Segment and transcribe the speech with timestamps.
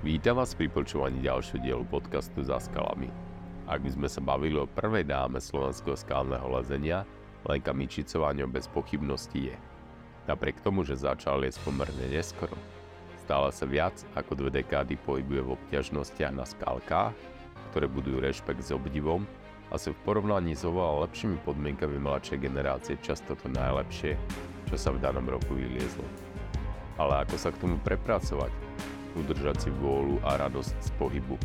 [0.00, 3.12] Vítam vás pri počúvaní ďalšieho dielu podcastu Za skalami.
[3.68, 7.04] Ak by sme sa bavili o prvej dáme slovenského skalného lezenia,
[7.44, 9.56] Lenka Mičicová ňou bez pochybností je.
[10.24, 12.56] Napriek tomu, že začal je pomerne neskoro,
[13.20, 17.12] stále sa viac ako dve dekády pohybuje v obťažnostiach na skalkách,
[17.68, 19.28] ktoré budujú rešpekt s obdivom
[19.68, 24.16] a sú v porovnaní s oveľa lepšími podmienkami mladšej generácie často to najlepšie,
[24.64, 26.08] čo sa v danom roku vyliezlo.
[26.96, 28.48] Ale ako sa k tomu prepracovať?
[29.18, 31.36] Udržať si vôľu a radosť z pohybu.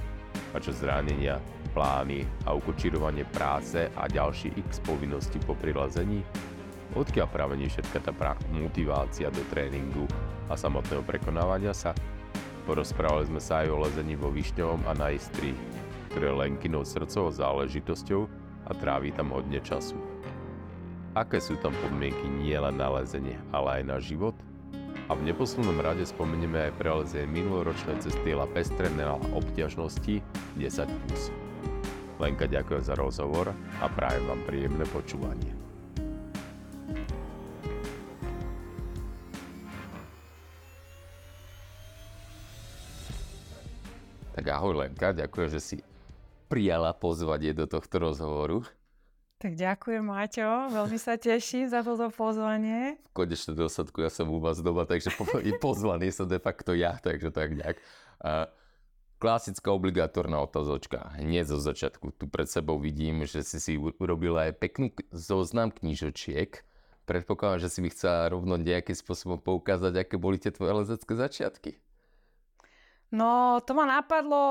[0.55, 1.43] Čo zranenia,
[1.75, 6.23] plány a ukočírovanie práce a ďalší x povinnosti po prilazení?
[6.95, 10.07] Odkiaľ pramení všetka tá pra- motivácia do tréningu
[10.47, 11.91] a samotného prekonávania sa?
[12.63, 15.51] Porozprávali sme sa aj o lezení vo Višňovom a na Istri,
[16.09, 18.21] ktoré je Lenkinou srdcovou záležitosťou
[18.65, 19.99] a trávi tam hodne času.
[21.13, 24.35] Aké sú tam podmienky nielen na lezenie, ale aj na život?
[25.05, 30.17] A v neposlednom rade spomenieme aj prelezie minuloročnej cesty La Pestrené na obťažnosti
[30.57, 30.89] 10+.
[32.17, 35.53] Lenka ďakujem za rozhovor a prajem vám príjemné počúvanie.
[44.33, 45.77] Tak ahoj Lenka, ďakujem, že si
[46.49, 48.65] prijala pozvanie do tohto rozhovoru.
[49.35, 50.71] Tak ďakujem, Maťo.
[50.71, 52.95] Veľmi sa teším za toto pozvanie.
[53.11, 55.27] V konečnom dôsledku ja som u vás doma, takže po,
[55.59, 57.77] pozvaný som de facto ja, takže tak nejak.
[58.23, 58.47] Uh,
[59.19, 61.19] klasická obligatórna otázočka.
[61.19, 62.15] Hneď zo začiatku.
[62.15, 66.63] Tu pred sebou vidím, že si si urobila aj peknú zoznam knížočiek.
[67.03, 71.77] Predpokladám, že si mi chcela rovno nejakým spôsobom poukázať, aké boli tie tvoje lezecké začiatky.
[73.15, 74.43] No, to ma napadlo,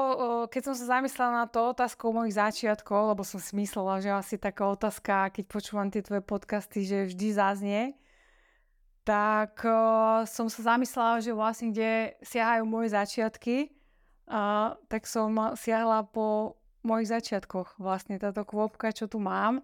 [0.48, 4.40] keď som sa zamyslela na to otázkou mojich začiatkov, lebo som si myslela, že asi
[4.40, 7.82] taká otázka, keď počúvam tie tvoje podcasty, že vždy zaznie,
[9.04, 9.60] tak
[10.24, 13.68] som sa zamyslela, že vlastne kde siahajú moje začiatky,
[14.32, 15.28] uh, tak som
[15.60, 17.76] siahla po mojich začiatkoch.
[17.76, 19.60] Vlastne táto kvopka, čo tu mám,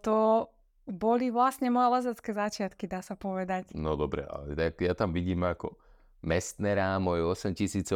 [0.00, 0.48] to
[0.88, 3.76] boli vlastne moje lezecké začiatky, dá sa povedať.
[3.76, 5.76] No dobre, ale ja tam vidím ako
[6.20, 7.88] Mestnera, môj 8000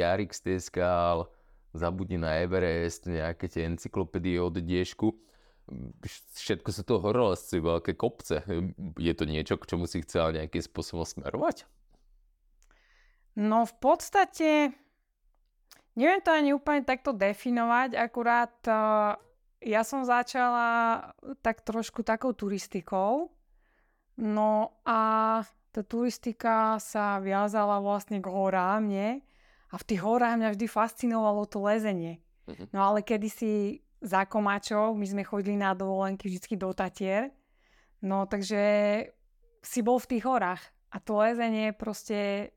[0.00, 1.28] Jarix Teskal,
[1.76, 5.12] zabudni na Everest, nejaké tie encyklopédie od Diešku.
[6.32, 8.40] Všetko sa to horolezci, veľké kopce.
[8.96, 11.68] Je to niečo, k čomu si chcel nejakým spôsobom smerovať?
[13.36, 14.72] No v podstate
[15.92, 19.14] neviem to ani úplne takto definovať, akurát uh,
[19.62, 21.10] ja som začala
[21.42, 23.30] tak trošku takou turistikou.
[24.18, 24.98] No a
[25.78, 29.22] tá turistika sa viazala vlastne k horám, nie?
[29.70, 32.18] A v tých horách mňa vždy fascinovalo to lezenie.
[32.50, 32.66] Uh-huh.
[32.74, 37.30] No ale kedysi za komáčov, my sme chodili na dovolenky vždy do Tatier,
[38.02, 38.58] no takže
[39.62, 40.62] si bol v tých horách.
[40.90, 42.50] A to lezenie proste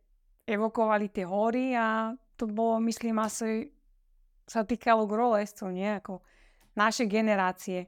[0.50, 3.70] evokovali tie hory a to bolo, myslím, asi
[4.50, 5.94] sa týkalo grolescov, nie?
[5.94, 6.26] Ako
[6.74, 7.86] naše generácie.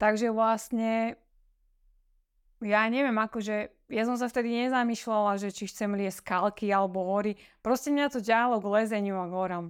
[0.00, 1.19] Takže vlastne
[2.60, 7.34] ja neviem, akože ja som sa vtedy nezamýšľala, že či chcem liesť skalky alebo hory.
[7.64, 9.66] Proste mňa to ďalo k lezeniu a k horám.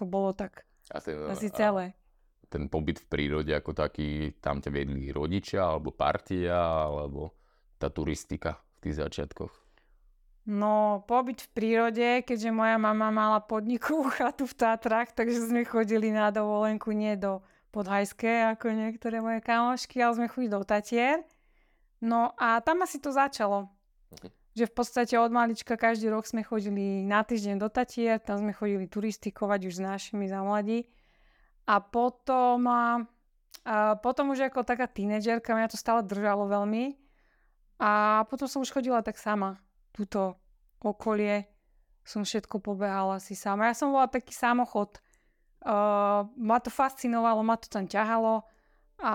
[0.00, 1.94] To bolo tak a ten, asi celé.
[2.42, 6.58] A ten pobyt v prírode ako taký, tam ťa viedli rodičia alebo partia,
[6.90, 7.38] alebo
[7.78, 9.52] tá turistika v tých začiatkoch?
[10.50, 16.10] No, pobyt v prírode, keďže moja mama mala podniku chatu v Tatrach, takže sme chodili
[16.10, 21.22] na dovolenku nie do Podhajské, ako niektoré moje kamošky, ale sme chodili do Tatier.
[22.00, 23.68] No a tam asi to začalo.
[24.08, 24.32] Okay.
[24.56, 28.52] Že v podstate od malička každý rok sme chodili na týždeň do Tatier, tam sme
[28.56, 30.88] chodili turistikovať už s našimi za mladí.
[31.68, 33.04] A potom, a,
[33.62, 36.98] a potom už ako taká tínedžerka, mňa to stále držalo veľmi.
[37.78, 39.60] A potom som už chodila tak sama.
[39.94, 40.40] Tuto
[40.82, 41.46] okolie
[42.04, 43.70] som všetko pobehala si sama.
[43.70, 44.98] Ja som bola taký samochod.
[45.60, 48.48] Uh, ma to fascinovalo, ma to tam ťahalo
[48.96, 49.14] a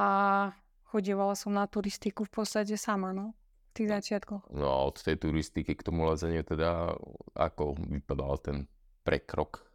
[0.96, 3.36] chodievala som na turistiku v podstate sama, no.
[3.76, 4.48] V tých začiatkoch.
[4.56, 6.96] No a od tej turistiky k tomu lezeniu teda
[7.36, 8.58] ako vypadal ten
[9.04, 9.68] prekrok?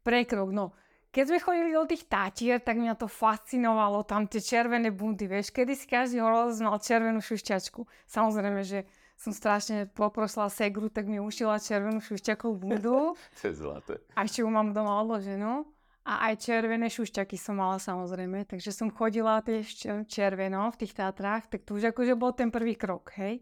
[0.00, 0.72] Prekrok, no.
[1.12, 5.54] Keď sme chodili do tých tátier, tak mňa to fascinovalo, tam tie červené bundy, vieš,
[5.54, 7.86] kedy si každý horolez mal červenú šušťačku.
[8.10, 8.82] Samozrejme, že
[9.14, 13.14] som strašne poprosila segru, tak mi ušila červenú šušťakovú bundu.
[13.38, 13.94] to je zlaté.
[14.18, 15.68] A ešte ju mám doma odloženú.
[16.04, 21.48] A aj červené šušťaky som mala samozrejme, takže som chodila tiež červeno v tých Tatrách,
[21.48, 23.40] tak to už akože bol ten prvý krok, hej.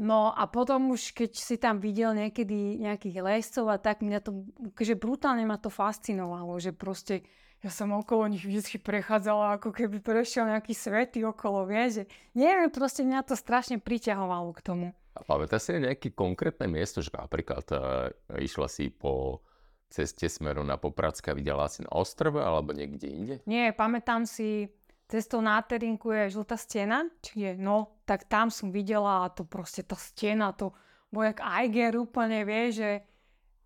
[0.00, 4.48] No a potom už, keď si tam videl niekedy nejakých lescov a tak, mňa to,
[4.80, 7.28] že brutálne ma to fascinovalo, že proste
[7.60, 12.72] ja som okolo nich vždy prechádzala, ako keby prešiel nejaký svety okolo, vieš, že neviem,
[12.72, 14.86] proste mňa to strašne priťahovalo k tomu.
[15.12, 18.08] A pamätáš si nejaké konkrétne miesto, že napríklad uh,
[18.40, 19.44] išla si po
[19.90, 23.34] ceste smerom na Popradska, videla si na ostrove alebo niekde inde?
[23.44, 24.70] Nie, pamätám si,
[25.10, 29.42] cestou na Terinku je žltá stena, či je, no, tak tam som videla a to
[29.42, 30.70] proste tá stena, to
[31.10, 32.90] bol jak Eiger úplne, vie, že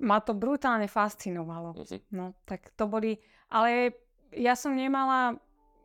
[0.01, 1.77] ma to brutálne fascinovalo.
[1.77, 2.01] Uh-huh.
[2.11, 3.21] No, tak to boli,
[3.53, 3.93] ale
[4.33, 5.37] ja som nemala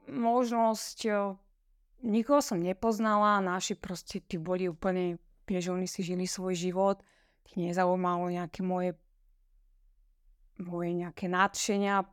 [0.07, 1.11] možnosť,
[2.07, 5.19] nikoho som nepoznala, naši proste, tí boli úplne
[5.49, 7.01] Vieš, oni si žili svoj život,
[7.49, 8.93] ich nezaujímalo nejaké moje,
[10.59, 12.03] moje nejaké nadšenia,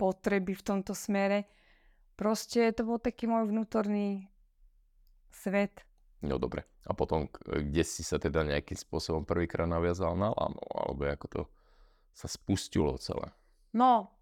[0.00, 1.46] potreby v tomto smere.
[2.14, 4.30] Proste to bol taký môj vnútorný
[5.30, 5.82] svet.
[6.24, 6.64] No dobre.
[6.88, 10.60] A potom, kde si sa teda nejakým spôsobom prvýkrát naviazal na lano?
[10.72, 11.42] Alebo ako to
[12.14, 13.28] sa spustilo celé?
[13.74, 14.14] No,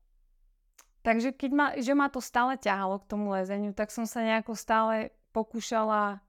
[1.05, 4.57] takže keď ma, že ma to stále ťahalo k tomu lezeniu, tak som sa nejako
[4.57, 6.23] stále pokúšala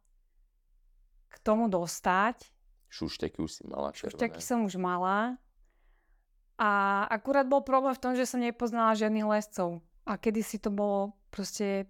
[1.31, 2.49] k tomu dostať.
[2.93, 4.13] Šušteky už si mala červené.
[4.13, 5.41] Šušteky som už mala.
[6.57, 9.81] A akurát bol problém v tom, že som nepoznala žiadnych lescov.
[10.05, 11.89] A kedy si to bolo proste...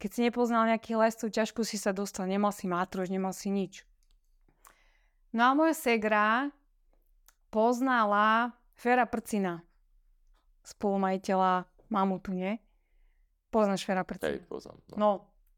[0.00, 2.28] Keď si nepoznal nejakých lescov, ťažko si sa dostal.
[2.28, 3.86] Nemal si mátrož, nemal si nič.
[5.34, 6.50] No a moja segra
[7.50, 9.62] poznala Fera Prcina,
[10.66, 12.58] spolumajiteľa Mamutu, nie?
[13.54, 14.34] Poznáš Fera Prcina?
[14.34, 14.78] Hej, poznám.
[14.90, 14.96] No.
[14.98, 15.10] no.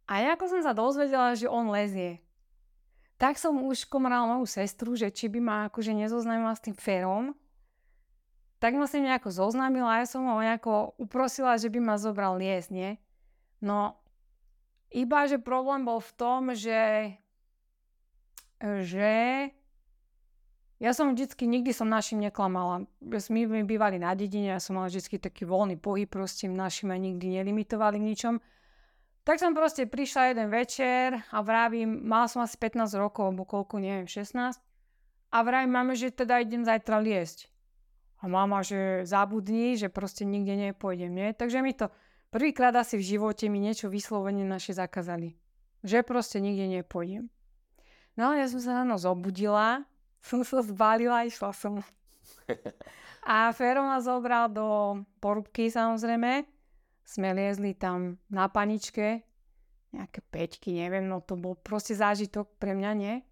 [0.06, 2.22] A ja ako som sa dozvedela, že on lezie,
[3.16, 7.32] tak som už komrala moju sestru, že či by ma akože nezoznámila s tým Ferom.
[8.56, 11.96] Tak ma s ním nejako zoznámila a ja som ho nejako uprosila, že by ma
[12.00, 12.90] zobral liesť, nie?
[13.60, 14.00] No,
[14.88, 17.12] iba že problém bol v tom, že
[18.60, 19.12] že
[20.76, 22.84] ja som vždycky, nikdy som našim neklamala.
[23.00, 27.00] My, my bývali na dedine, ja som mala vždycky taký voľný pohyb, proste našim ma
[27.00, 28.34] nikdy nelimitovali v ničom.
[29.24, 33.80] Tak som proste prišla jeden večer a vravím, mala som asi 15 rokov, alebo koľko,
[33.80, 34.60] neviem, 16.
[35.32, 37.55] A vravím máme, že teda idem zajtra liesť.
[38.20, 41.28] A mama, že zabudni, že proste nikde nepôjdem, nie?
[41.36, 41.92] Takže mi to
[42.32, 45.36] prvýkrát asi v živote mi niečo vyslovene naše zakázali.
[45.84, 47.28] Že proste nikde nepôjdem.
[48.16, 49.84] No ale ja som sa ráno zobudila,
[50.28, 51.84] som sa zbalila a išla som.
[53.26, 56.46] A Fero ma zobral do porúbky samozrejme
[57.06, 59.22] sme liezli tam na paničke,
[59.94, 63.22] nejaké peťky, neviem, no to bol proste zážitok pre mňa, nie?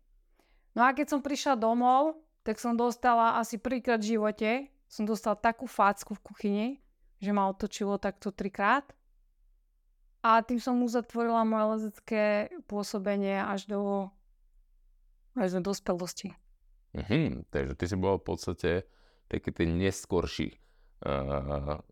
[0.79, 4.51] No a keď som prišla domov, tak som dostala asi prvýkrát v živote,
[4.95, 6.69] som dostala takú facku v kuchyni,
[7.19, 8.87] že ma otočilo takto trikrát.
[10.23, 12.23] A tým som uzatvorila moje lezecké
[12.71, 13.83] pôsobenie až do,
[15.35, 16.31] až do dospelosti.
[16.95, 18.71] Mhm, takže ty si bola v podstate
[19.27, 20.55] taký ten neskorší
[21.03, 21.83] uh,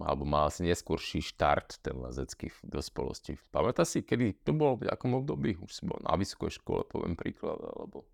[0.00, 3.36] alebo mal asi neskôrší štart ten lezecký v dospelosti.
[3.50, 5.58] Pamätá si, kedy to bolo, v akom období?
[5.60, 8.06] Už si bol na vysokej škole, poviem príklad, alebo...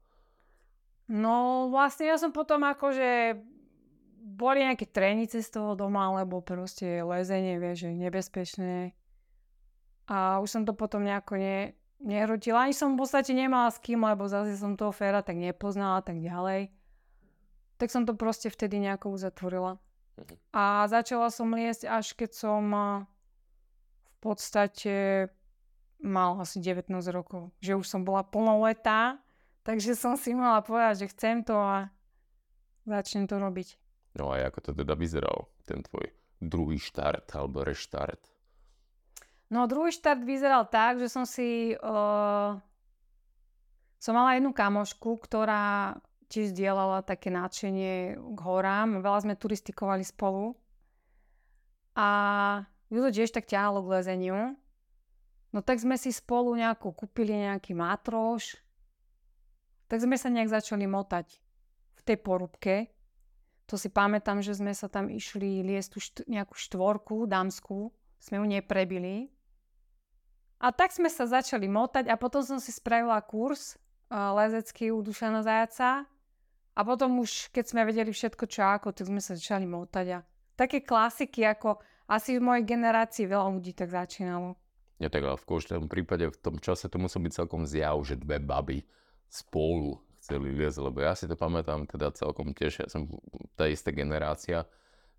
[1.07, 3.39] No vlastne ja som potom akože
[4.27, 8.91] boli nejaké trénice z toho doma, alebo proste lezenie, vieš, že nebezpečné.
[10.11, 12.67] A už som to potom nejako ne, nehrotila.
[12.67, 16.19] Ani som v podstate nemala s kým, lebo zase som toho féra tak nepoznala tak
[16.19, 16.75] ďalej.
[17.79, 19.79] Tak som to proste vtedy nejako uzatvorila.
[20.51, 25.29] A začala som liesť až keď som v podstate
[26.01, 27.53] mal asi 19 rokov.
[27.61, 29.21] Že už som bola plnoletá,
[29.63, 31.93] takže som si mala povedať, že chcem to a
[32.89, 33.86] začnem to robiť.
[34.17, 36.09] No a ako to teda vyzeral, ten tvoj
[36.41, 38.33] druhý štart alebo reštart?
[39.53, 41.77] No druhý štart vyzeral tak, že som si...
[41.79, 42.59] Uh,
[44.01, 45.97] som mala jednu kamošku, ktorá
[46.27, 48.99] tiež zdieľala také nadšenie k horám.
[48.99, 50.59] Veľa sme turistikovali spolu.
[51.97, 52.09] A
[52.93, 54.59] ju to tiež tak ťahalo k lezeniu.
[55.55, 58.59] No tak sme si spolu nejako kúpili nejaký mátroš.
[59.87, 61.39] Tak sme sa nejak začali motať
[61.97, 62.75] v tej porúbke.
[63.67, 67.91] To si pamätám, že sme sa tam išli liesť tú št- nejakú štvorku dámsku.
[68.23, 69.29] Sme ju neprebili.
[70.63, 73.77] A tak sme sa začali motať a potom som si spravila kurz
[74.09, 76.09] uh, lezecký u Dušana Zajaca
[76.73, 80.19] a potom už, keď sme vedeli všetko čo ako, tak sme sa začali motať a
[80.57, 81.77] také klasiky, ako
[82.09, 84.57] asi v mojej generácii veľa ľudí tak začínalo.
[84.97, 88.17] Ja tak ale v každom prípade v tom čase to musel byť celkom zjav, že
[88.17, 88.81] dve baby
[89.29, 93.07] spolu chceli liesť, lebo ja si to pamätám teda celkom tiež, ja som
[93.55, 94.67] tá istá generácia,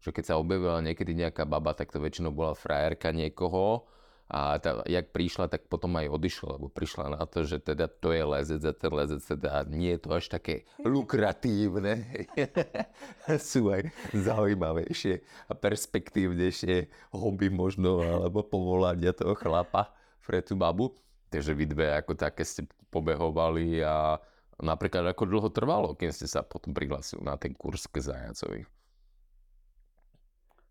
[0.04, 3.88] že keď sa objavila niekedy nejaká baba, tak to väčšinou bola frajerka niekoho,
[4.28, 8.12] a tá, jak prišla, tak potom aj odišla, lebo prišla na to, že teda to
[8.12, 12.28] je lezec a ten lezec teda nie je to až také lukratívne.
[13.40, 20.92] Sú aj zaujímavejšie a perspektívnejšie hobby možno, alebo povolania toho chlapa pre tú babu.
[21.32, 24.20] Takže vy dve ako také ste pobehovali a,
[24.58, 28.66] Napríklad ako dlho trvalo, keď ste sa potom prihlásili na ten kurz k zajacovi?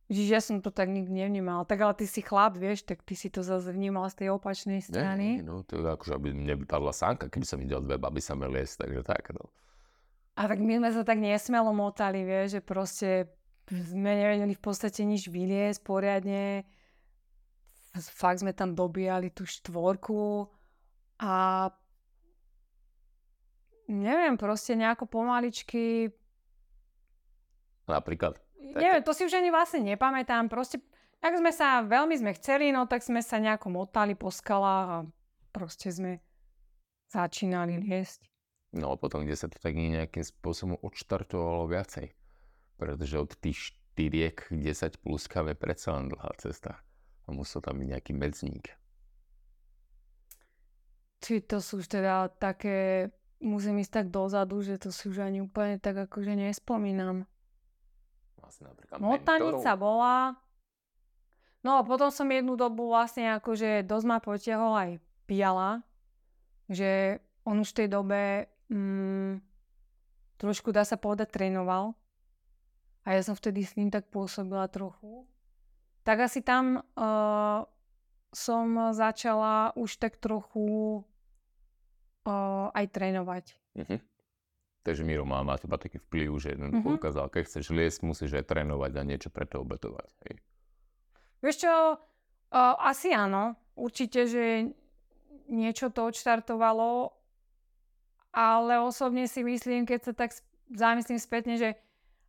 [0.06, 1.66] Čiže ja som to tak nikdy nevnímal.
[1.66, 4.78] Tak ale ty si chlap, vieš, tak ty si to zase vnímal z tej opačnej
[4.78, 5.42] strany.
[5.42, 8.86] Nie, no to je akože, aby nevypadla sánka, keby som videl dve baby sa liesť,
[8.86, 9.50] takže tak, no.
[10.38, 13.10] A tak my sme sa tak nesmelo motali, vieš, že proste
[13.66, 16.62] sme nevedeli v podstate nič vyliesť poriadne.
[17.98, 20.46] Fakt sme tam dobíjali tú štvorku
[21.18, 21.66] a
[23.88, 26.10] neviem, proste nejako pomaličky
[27.86, 28.42] Napríklad?
[28.58, 30.50] Neviem, to si už ani vlastne nepamätám.
[30.50, 30.82] Proste,
[31.22, 34.98] ak sme sa, veľmi sme chceli, no tak sme sa nejako motali po skalách a
[35.54, 36.18] proste sme
[37.06, 38.26] začínali liesť.
[38.74, 42.10] No a potom, kde sa to tak nejakým spôsobom odštartovalo viacej.
[42.76, 46.82] Pretože od tých štyriek 10 pluskám je predsa len dlhá cesta.
[47.24, 48.74] A musel tam byť nejaký medzník.
[51.22, 53.08] Či to sú už teda také,
[53.40, 57.28] musím ísť tak dozadu, že to si už ani úplne tak akože nespomínam
[58.46, 59.82] vlastne napríklad Motanica mentorov.
[59.82, 60.16] bola.
[61.66, 64.90] No a potom som jednu dobu vlastne akože dosť ma potiahol aj
[65.26, 65.82] Piala,
[66.70, 68.20] že on už v tej dobe
[68.70, 69.42] mm,
[70.38, 71.98] trošku dá sa povedať trénoval.
[73.02, 75.26] A ja som vtedy s ním tak pôsobila trochu.
[76.06, 77.66] Tak asi tam uh,
[78.30, 81.02] som začala už tak trochu
[82.26, 83.44] uh, aj trénovať.
[83.78, 83.98] Uh-huh.
[84.86, 86.94] Takže Miro má na teba taký vplyv, že mm-hmm.
[86.98, 90.06] ukázal, keď chceš liesť, musíš aj trénovať a niečo pre to obetovať.
[90.30, 90.34] Hej.
[91.42, 93.58] Vieš čo, uh, asi áno.
[93.74, 94.70] Určite, že
[95.50, 97.12] niečo to odštartovalo,
[98.30, 100.30] ale osobne si myslím, keď sa tak
[100.70, 101.74] zamyslím spätne, že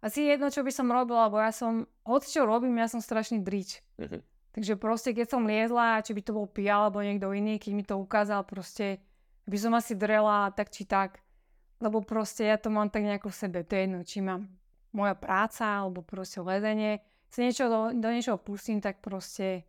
[0.01, 3.41] asi jedno, čo by som robila, lebo ja som, hoci čo robím, ja som strašný
[3.41, 3.85] drič.
[4.01, 4.21] Mm-hmm.
[4.57, 7.85] Takže proste, keď som liezla, či by to bol Pia alebo niekto iný, keď mi
[7.85, 8.97] to ukázal, proste
[9.47, 11.23] by som asi drela tak či tak.
[11.79, 13.59] Lebo proste ja to mám tak nejako v sebe.
[13.63, 14.49] To je jedno, či mám
[14.91, 16.99] moja práca alebo proste lezenie.
[17.29, 19.67] Keď niečo do, do niečoho pustím, tak proste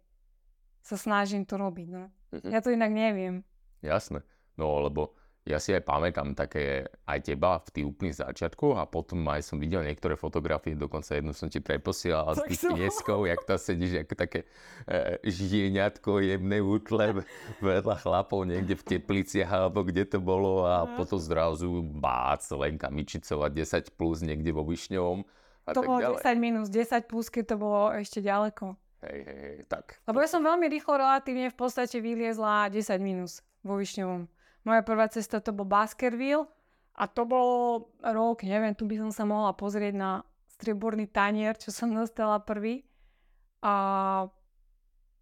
[0.80, 1.88] sa snažím to robiť.
[1.90, 2.08] No.
[2.32, 2.50] Mm-hmm.
[2.50, 3.44] Ja to inak neviem.
[3.84, 4.24] Jasné.
[4.56, 5.14] No lebo
[5.48, 9.56] ja si aj pamätám také aj teba v tých úplných začiatkoch a potom aj som
[9.56, 14.14] videl niektoré fotografie, dokonca jednu som ti preposielal z tých pieskov, jak tam sedíš ako
[14.14, 14.44] také
[14.84, 17.24] e, žieňatko jemné útle
[17.64, 23.48] vedľa chlapov niekde v tepliciach alebo kde to bolo a potom zrazu bác, Lenka Mičicová
[23.48, 25.24] 10 plus niekde vo Višňovom.
[25.64, 26.20] A to tak bolo ďalej.
[26.28, 28.76] 10 minus, 10 plus, keď to bolo ešte ďaleko.
[29.00, 29.96] Hej, hej, hej, tak.
[30.04, 34.37] Lebo ja som veľmi rýchlo relatívne v podstate vyliezla 10 minus vo Višňovom.
[34.66, 36.46] Moja prvá cesta to bol Baskerville
[36.98, 37.48] a to bol
[38.02, 40.10] rok, neviem, tu by som sa mohla pozrieť na
[40.58, 42.82] strieborný tanier, čo som dostala prvý.
[43.62, 44.26] A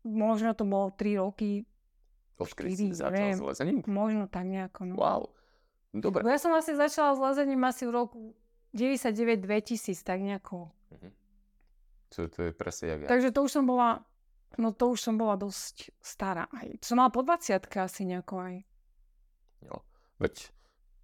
[0.05, 1.69] možno to bolo 3 roky.
[2.40, 3.85] Odkedy si začala s lezením?
[3.88, 4.95] Možno tak nejako, no.
[4.97, 5.23] Wow.
[5.97, 6.21] Dobre.
[6.25, 8.21] Bo ja som asi začala s lezením asi v roku
[8.76, 10.69] 99-2000, tak nejako.
[10.93, 11.09] Mhm.
[12.16, 13.09] To, to je presne jak ja.
[13.09, 14.05] Takže to už som bola,
[14.61, 16.47] no to už som bola dosť stará.
[16.52, 16.69] Aj.
[16.81, 18.55] Som mala po 20 asi nejako aj.
[19.65, 19.81] Jo.
[20.21, 20.35] Veď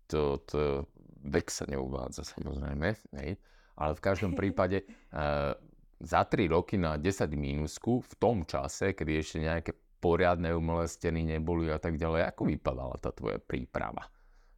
[0.08, 0.84] to, to
[1.22, 2.88] vek sa neuvádza samozrejme,
[3.22, 3.38] hej.
[3.78, 5.54] ale v každom prípade uh,
[6.12, 11.22] za 3 roky na 10 mínusku v tom čase, kedy ešte nejaké poriadne umelé steny
[11.22, 14.10] neboli a tak ďalej, ako vypadala tá tvoja príprava,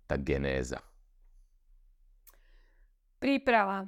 [0.09, 0.81] tá genéza?
[3.21, 3.85] Príprava.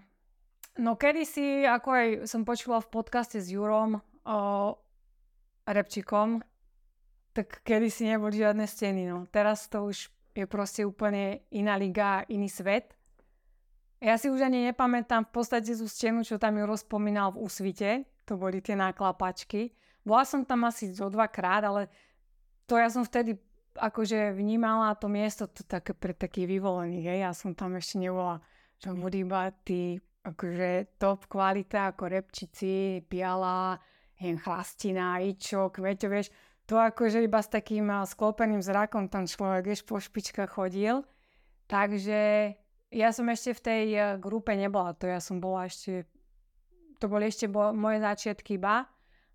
[0.77, 3.97] No kedysi, ako aj som počula v podcaste s Jurom
[4.29, 4.41] o
[5.65, 6.45] Repčikom,
[7.37, 9.13] tak kedy si neboli žiadne steny.
[9.13, 9.29] No.
[9.29, 12.97] Teraz to už je proste úplne iná liga, iný svet.
[14.01, 17.91] Ja si už ani nepamätám v podstate tú stenu, čo tam ju rozpomínal v úsvite.
[18.25, 19.77] To boli tie náklapačky.
[20.01, 21.93] Bola som tam asi zo dvakrát, ale
[22.65, 23.37] to ja som vtedy
[23.77, 27.05] akože vnímala to miesto to také pre takých vyvolených.
[27.05, 27.19] Hej.
[27.21, 28.41] Ja som tam ešte nebola,
[28.81, 33.77] že boli iba tí akože top kvalita ako repčici, piala,
[34.17, 36.29] hen chlastina, ičo, kveťo, vieš
[36.67, 41.07] to akože iba s takým sklopeným zrakom tam človek vieš po špičkách chodil.
[41.67, 42.53] Takže
[42.95, 46.07] ja som ešte v tej e, grupe nebola, to ja som bola ešte,
[47.03, 48.87] to boli ešte bo, moje začiatky iba.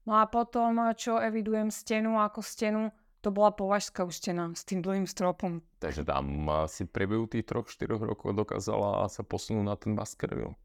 [0.07, 2.89] No a potom, čo evidujem stenu ako stenu,
[3.21, 5.61] to bola považská už stena s tým dlhým stropom.
[5.77, 10.57] Takže tam si priebehu tých troch, štyroch rokov dokázala sa posunúť na ten Baskerville.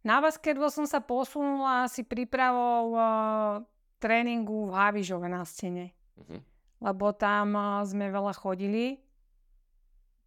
[0.00, 2.96] Na Baskerville som sa posunula asi prípravou
[4.04, 5.96] tréningu v Havižove na stene.
[6.20, 6.44] Uh-huh.
[6.84, 7.56] Lebo tam
[7.88, 9.00] sme veľa chodili.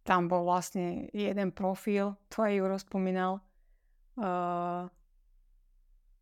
[0.02, 3.38] Tam bol vlastne jeden profil, to aj Juro spomínal.
[4.18, 4.90] Uh,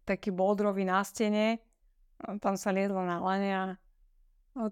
[0.05, 1.65] taký boldrový na stene.
[2.45, 3.65] Tam sa liedlo na lane a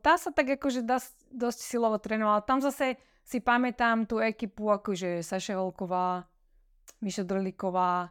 [0.01, 2.45] tam sa tak akože dosť, dosť silovo trénoval.
[2.49, 6.25] Tam zase si pamätám tú ekipu, akože Saša Holková,
[7.05, 8.09] Miša Drliková,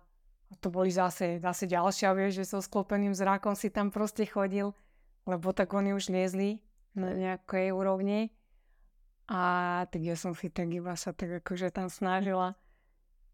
[0.59, 4.75] to boli zase, zase ďalšia, vieš, že so sklopeným zrakom si tam proste chodil,
[5.25, 6.59] lebo tak oni už liezli
[6.93, 8.29] na nejakej úrovni.
[9.31, 12.59] A tak ja som si tak iba sa tak akože tam snažila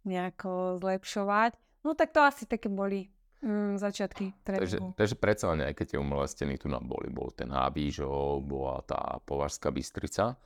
[0.05, 1.57] nejako zlepšovať.
[1.81, 3.09] No tak to asi také boli
[3.41, 4.63] mm, začiatky tréningu.
[4.63, 8.45] Takže, takže predsa len aj keď tie umelé steny tu na boli, bol ten Hábížov,
[8.45, 10.37] bola tá Považská Bystrica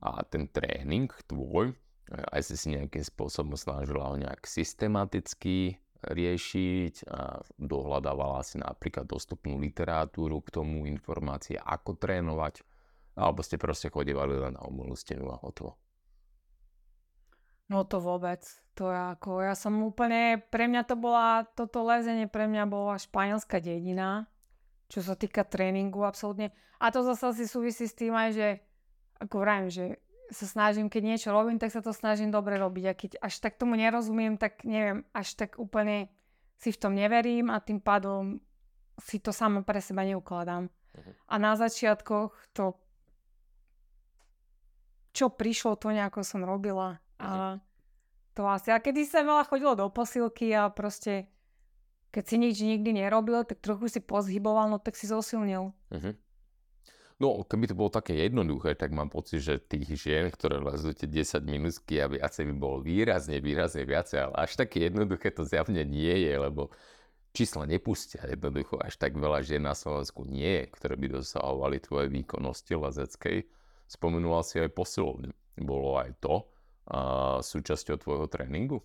[0.00, 1.76] a ten tréning tvoj,
[2.10, 9.60] aj si si nejakým spôsobom snažila ho nejak systematicky riešiť a dohľadávala si napríklad dostupnú
[9.60, 12.64] literatúru k tomu, informácie, ako trénovať,
[13.16, 15.76] alebo ste proste chodívali len na umelú stenu a hotovo.
[17.70, 18.42] No to vôbec.
[18.74, 22.98] To je ako, ja som úplne, pre mňa to bola, toto lezenie pre mňa bola
[22.98, 24.26] španielská dedina,
[24.90, 26.50] čo sa týka tréningu absolútne.
[26.80, 28.48] A to zase si súvisí s tým aj, že
[29.20, 29.84] ako vrajím, že
[30.30, 32.84] sa snažím, keď niečo robím, tak sa to snažím dobre robiť.
[32.86, 36.06] A keď až tak tomu nerozumiem, tak neviem, až tak úplne
[36.54, 38.38] si v tom neverím a tým pádom
[39.00, 40.68] si to samo pre seba neukladám.
[40.68, 41.12] Uh-huh.
[41.26, 42.76] A na začiatkoch to,
[45.10, 47.00] čo prišlo, to nejako som robila.
[47.18, 47.58] A
[48.36, 48.70] to asi.
[48.70, 51.26] A kedy sa veľa chodilo do posilky a proste
[52.10, 55.72] keď si nič nikdy nerobil, tak trochu si pozhyboval, no tak si zosilnil.
[55.72, 56.14] Uh-huh.
[57.20, 61.04] No, keby to bolo také jednoduché, tak mám pocit, že tých žien, ktoré lezú tie
[61.04, 65.84] 10 minútky a viacej by bolo výrazne, výrazne viacej, ale až také jednoduché to zjavne
[65.84, 66.72] nie je, lebo
[67.36, 68.80] čísla nepustia jednoducho.
[68.80, 73.44] Až tak veľa žien na Slovensku nie je, ktoré by dosahovali tvoje výkonnosti lezeckej.
[73.84, 75.36] Spomenula si aj posilovne.
[75.60, 76.48] Bolo aj to,
[77.44, 78.80] súčasťou tvojho tréningu?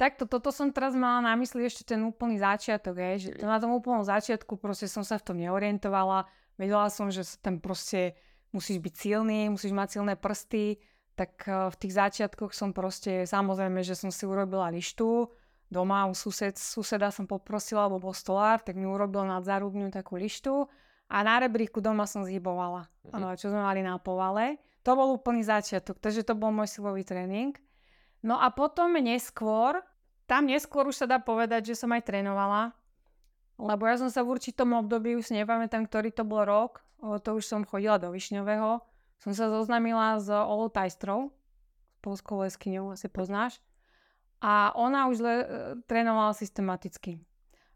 [0.00, 3.76] Takto, toto som teraz mala na mysli ešte ten úplný začiatok, je, že na tom
[3.76, 6.26] úplnom začiatku proste som sa v tom neorientovala,
[6.58, 8.14] vedela som, že tam proste
[8.54, 10.78] musíš byť silný, musíš mať silné prsty,
[11.18, 15.26] tak e, v tých začiatkoch som proste, samozrejme, že som si urobila lištu,
[15.70, 20.70] doma u sused, suseda som poprosila, lebo bol stolár, tak mi urobil nadzárubňu takú lištu
[21.10, 23.38] a na rebríku doma som zhybovala, mm-hmm.
[23.38, 24.62] čo sme mali na povale.
[24.84, 27.56] To bol úplný začiatok, takže to bol môj silový tréning.
[28.20, 29.80] No a potom neskôr,
[30.28, 32.76] tam neskôr už sa dá povedať, že som aj trénovala,
[33.60, 36.82] lebo ja som sa v určitom období, už si nepamätám, ktorý to bol rok,
[37.22, 38.82] to už som chodila do Višňového,
[39.22, 41.30] som sa zoznámila s Olou Tajstrou,
[42.04, 43.62] polskou leskyňou, asi poznáš.
[44.44, 45.34] A ona už le,
[45.88, 47.16] trénovala systematicky.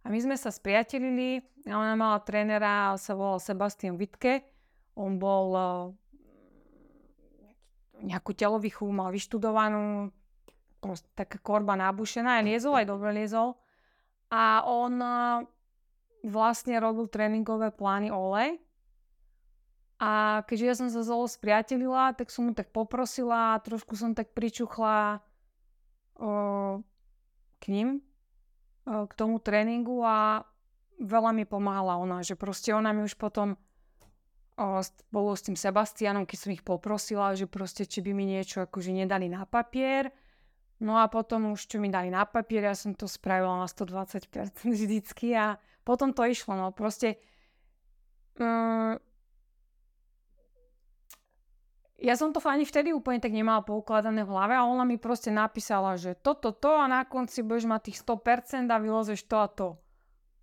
[0.04, 4.44] A my sme sa spriatelili a ona mala trénera, sa volal Sebastian Vitke.
[4.92, 5.56] On bol
[8.04, 10.12] nejakú telovýchu mal vyštudovanú,
[10.78, 13.56] proste taká korba nabušená, aj liezol, aj dobre liezol.
[14.28, 15.00] A on
[16.24, 18.59] vlastne robil tréningové plány Ole.
[19.98, 24.14] A keďže ja som sa z Ole spriatelila, tak som mu tak poprosila, trošku som
[24.14, 25.18] tak pričuchla
[26.18, 26.31] o,
[27.59, 27.98] k ním,
[28.87, 30.46] o, k tomu tréningu a
[31.02, 33.59] veľa mi pomáhala ona, že proste ona mi už potom
[35.14, 38.90] bolo s tým Sebastianom, keď som ich poprosila, že proste, či by mi niečo akože
[38.90, 40.11] nedali na papier.
[40.83, 44.66] No a potom už, čo mi dali na papier, ja som to spravila na 120%
[44.66, 47.16] vždycky a potom to išlo, no proste...
[48.37, 49.01] Um,
[51.98, 55.33] ja som to ani vtedy úplne tak nemala poukladané v hlave a ona mi proste
[55.33, 59.48] napísala, že toto, to a na konci budeš mať tých 100% a vylozeš to a
[59.48, 59.68] to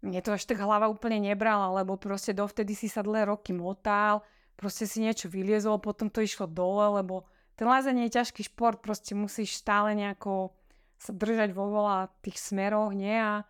[0.06, 4.22] mne to až tak hlava úplne nebrala, lebo proste dovtedy si sa dlhé roky motal,
[4.54, 7.26] proste si niečo vyliezol, potom to išlo dole, lebo
[7.58, 10.54] ten lázenie je ťažký šport, proste musíš stále nejako
[11.02, 13.18] sa držať vo veľa tých smeroch, nie?
[13.18, 13.44] A...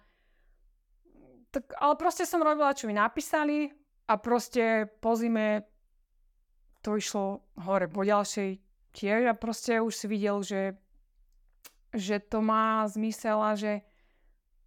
[1.55, 3.71] Tak, ale proste som robila, čo mi napísali
[4.11, 5.63] a proste po zime
[6.83, 8.59] to išlo hore po ďalšej
[8.91, 10.75] tiež a proste už si videl, že,
[11.95, 13.87] že to má zmysel a že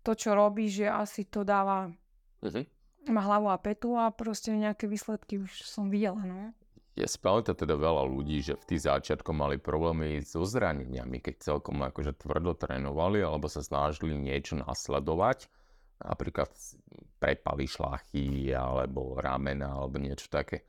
[0.00, 1.92] to, čo robí, že asi to dáva
[2.40, 2.64] uh-huh.
[3.12, 6.56] má hlavu a petu a proste nejaké výsledky už som videla, no.
[6.96, 11.84] Je spáľte teda veľa ľudí, že v tých začiatkoch mali problémy so zraneniami, keď celkom
[11.84, 15.52] akože tvrdo trénovali alebo sa snažili niečo nasledovať,
[16.02, 16.50] napríklad
[17.18, 20.66] prepaly šlachy alebo ramena alebo niečo také.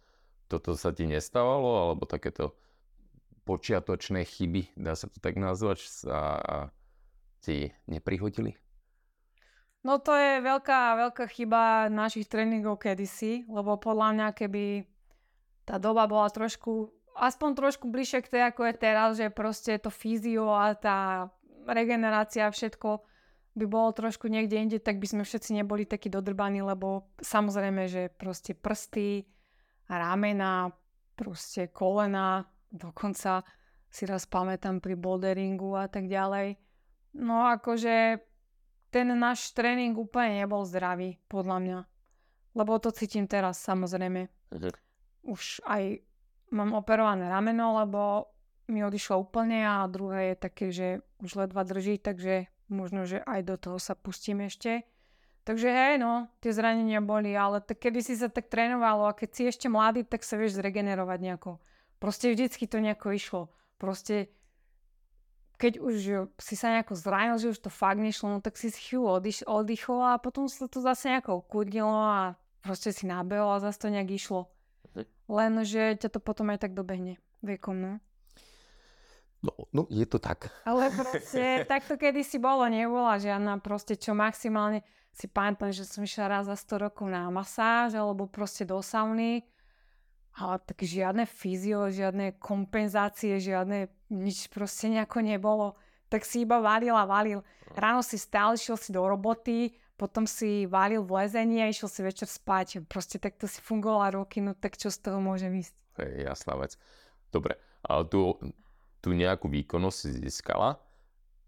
[0.50, 2.58] Toto sa ti nestávalo alebo takéto
[3.46, 6.20] počiatočné chyby, dá sa to tak nazvať, sa
[7.42, 8.58] ti neprihodili?
[9.80, 14.84] No to je veľká, veľká chyba našich tréningov kedysi, lebo podľa mňa keby
[15.63, 19.88] tá doba bola trošku, aspoň trošku bližšie k tej, ako je teraz, že proste to
[19.88, 21.32] fyzio a tá
[21.63, 23.06] regenerácia, všetko
[23.57, 28.13] by bolo trošku niekde inde, tak by sme všetci neboli takí dodrbaní, lebo samozrejme, že
[28.13, 29.25] proste prsty,
[29.89, 30.69] ramena,
[31.17, 33.41] proste kolena, dokonca
[33.89, 36.62] si raz pamätám pri boulderingu a tak ďalej.
[37.17, 38.21] No akože
[38.93, 41.79] ten náš tréning úplne nebol zdravý, podľa mňa.
[42.53, 44.29] Lebo to cítim teraz, samozrejme.
[44.53, 44.69] Mhm.
[45.29, 46.01] Už aj
[46.53, 48.29] mám operované rameno, lebo
[48.69, 50.88] mi odišlo úplne a druhé je také, že
[51.21, 54.86] už ledva drží, takže možno, že aj do toho sa pustím ešte.
[55.43, 59.29] Takže hej, no, tie zranenia boli, ale tak kedy si sa tak trénovalo a keď
[59.34, 61.58] si ešte mladý, tak sa vieš zregenerovať nejako.
[61.97, 63.41] Proste vždycky to nejako išlo.
[63.82, 64.29] Proste
[65.60, 65.93] keď už
[66.39, 69.43] si sa nejako zranil, že už to fakt nešlo, no tak si si chvíľu odiš,
[69.43, 73.91] oddychol a potom sa to zase nejako ukudnilo a proste si nabehol a zase to
[73.91, 74.47] nejak išlo.
[75.27, 77.93] Len, že ťa to potom aj tak dobehne vekom, no.
[79.39, 80.52] No, no, je to tak.
[80.67, 84.84] Ale proste takto kedy si bolo, nebola žiadna proste, čo maximálne
[85.15, 89.47] si pamätám, že som išla raz za 100 rokov na masáž alebo proste do sauny
[90.39, 95.75] ale tak žiadne fyzio, žiadne kompenzácie, žiadne nič proste nejako nebolo.
[96.10, 97.45] Tak si iba valil a valil.
[97.75, 102.02] Ráno si stál, išiel si do roboty, potom si valil v lezení a išiel si
[102.02, 102.82] večer spať.
[102.89, 105.75] Proste takto si fungovala roky, no tak čo z toho môže ísť?
[105.99, 106.80] je jasná vec.
[107.30, 108.39] Dobre, ale tu,
[108.99, 110.79] tu nejakú výkonnosť si získala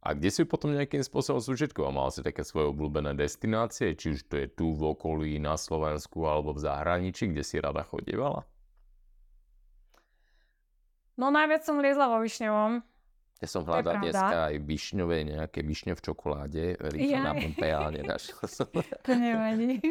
[0.01, 1.93] a kde si potom nejakým spôsobom súžitkoval?
[1.93, 6.25] Mal si také svoje obľúbené destinácie, či už to je tu v okolí, na Slovensku
[6.25, 8.41] alebo v zahraničí, kde si rada chodievala?
[11.21, 12.81] No najviac som liezla vo Višňovom.
[13.41, 17.25] Ja som hľadal dneska aj višňové, nejaké višňo v čokoláde, rýchlo ja.
[17.25, 18.69] na Pompea, ale nenašiel som.
[19.05, 19.81] To nevadí.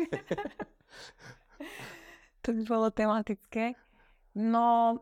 [2.46, 3.74] to by bolo tematické.
[4.38, 4.98] No,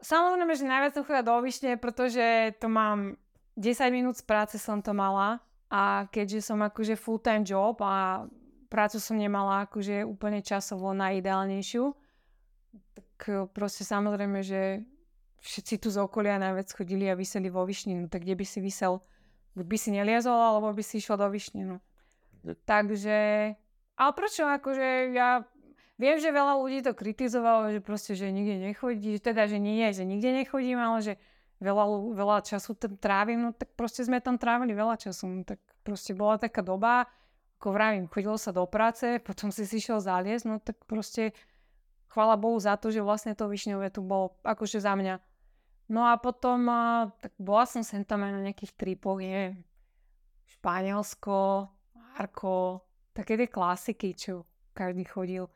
[0.00, 3.16] samozrejme, že najviac som chodila do Višne, pretože to mám
[3.56, 5.40] 10 minút z práce som to mala
[5.72, 8.28] a keďže som akože full-time job a
[8.68, 11.84] prácu som nemala akože úplne časovo najideálnejšiu,
[12.92, 14.84] tak proste samozrejme, že
[15.40, 18.58] všetci tu z okolia najviac chodili a vyseli vo Vyšni, no tak kde by si
[18.60, 19.00] vysel?
[19.56, 21.78] Buď by si neliezol, alebo by si išiel do Vyšne, no.
[22.44, 23.18] Takže,
[23.96, 25.42] ale prečo, akože ja
[25.96, 30.04] viem, že veľa ľudí to kritizovalo, že proste, že nikde nechodí, teda, že nie, že
[30.04, 31.14] nikde nechodím, ale že
[31.60, 35.60] veľa, veľa času tam trávim, no tak proste sme tam trávili veľa času, no tak
[35.84, 37.08] proste bola taká doba,
[37.60, 41.32] ako vravím, chodilo sa do práce, potom si si šiel zaliesť, no tak proste
[42.12, 45.16] chvála Bohu za to, že vlastne to Višňové tu bolo akože za mňa
[45.86, 49.54] No a potom, uh, tak bola som sem tam aj na nejakých tripoch, je
[50.58, 52.82] Španielsko, Marko,
[53.14, 54.42] také tie klasiky, čo
[54.74, 55.46] každý chodil.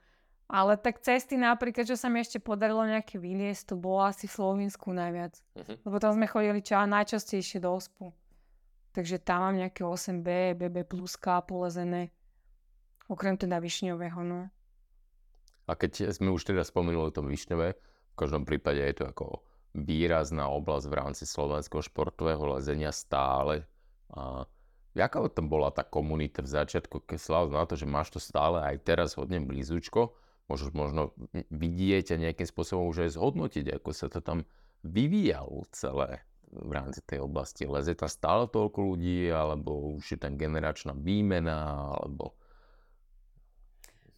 [0.50, 4.34] Ale tak cesty napríklad, čo sa mi ešte podarilo nejaké vyliesť, to bolo asi v
[4.34, 5.38] Slovensku najviac.
[5.54, 5.78] Uh-huh.
[5.86, 8.10] Lebo tam sme chodili čo najčastejšie do Ospu.
[8.90, 10.90] Takže tam mám nejaké 8B, BB
[11.46, 12.10] polezené.
[13.06, 14.50] Okrem teda višňového, no.
[15.70, 19.46] A keď sme už teda spomenuli to višňové, v každom prípade je to ako
[19.78, 23.70] výrazná oblasť v rámci slovenského športového lezenia stále.
[24.10, 24.42] A
[24.98, 28.58] jaká tam bola tá komunita v začiatku, keď slav na to, že máš to stále
[28.58, 30.10] aj teraz hodne blízučko,
[30.50, 31.14] môžeš možno
[31.54, 34.42] vidieť a nejakým spôsobom už aj zhodnotiť, ako sa to tam
[34.82, 37.70] vyvíjalo celé v rámci tej oblasti.
[37.70, 42.34] Leze tam stále toľko ľudí, alebo už je tam generačná výmena, alebo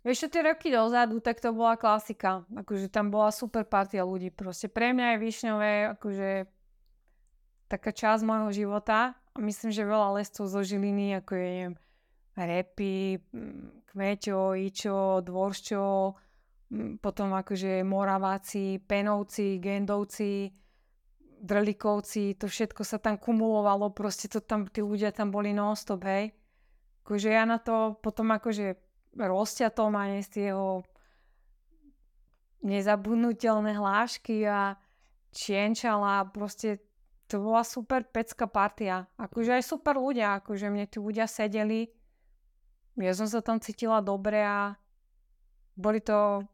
[0.02, 2.42] čo, tie roky dozadu, tak to bola klasika.
[2.58, 4.34] Akože tam bola super partia ľudí.
[4.34, 6.30] Proste pre mňa je Višňové akože
[7.70, 9.14] taká časť môjho života.
[9.38, 11.74] Myslím, že veľa lescov zo Žiliny, ako je, neviem,
[12.36, 15.84] Repy, mm, Kmeťo, Ičo, Dvorščo,
[16.72, 20.48] mm, potom akože Moraváci, Penovci, Gendovci,
[21.42, 26.30] Drlikovci, to všetko sa tam kumulovalo, proste to tam, tí ľudia tam boli non-stop, hej.
[27.02, 28.78] Akože ja na to potom akože
[29.18, 30.86] rozťatom a z jeho
[32.62, 34.78] nezabudnutelné hlášky a
[35.34, 36.30] čienčala.
[36.30, 36.78] Proste
[37.26, 39.10] to bola super pecká partia.
[39.18, 41.90] Akože aj super ľudia, akože mne tí ľudia sedeli.
[43.00, 44.76] Ja som sa tam cítila dobre a
[45.76, 46.44] boli to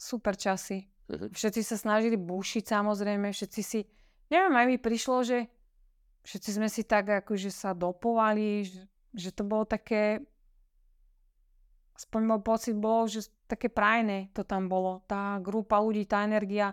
[0.00, 0.88] super časy.
[1.08, 1.36] Mhm.
[1.36, 3.84] Všetci sa snažili bušiť samozrejme, všetci si,
[4.32, 5.38] neviem, aj mi prišlo, že
[6.24, 8.80] všetci sme si tak akože sa dopovali, že,
[9.12, 10.22] že to bolo také
[12.02, 15.04] aspoň môj pocit bol, že také prajné to tam bolo.
[15.06, 16.72] Tá grupa ľudí, tá energia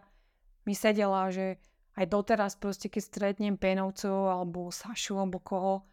[0.63, 1.59] mi sedela, že
[1.99, 5.83] aj doteraz proste, keď stretnem Penovcov alebo Sašu alebo koho,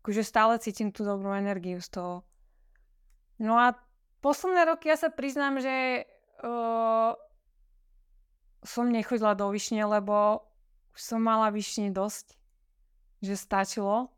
[0.00, 2.14] akože stále cítim tú dobrú energiu z toho.
[3.38, 3.74] No a
[4.18, 6.06] posledné roky ja sa priznám, že
[6.42, 7.14] uh,
[8.66, 10.42] som nechodila do Vyšne, lebo
[10.94, 12.34] už som mala Vyšne dosť,
[13.22, 14.10] že stačilo.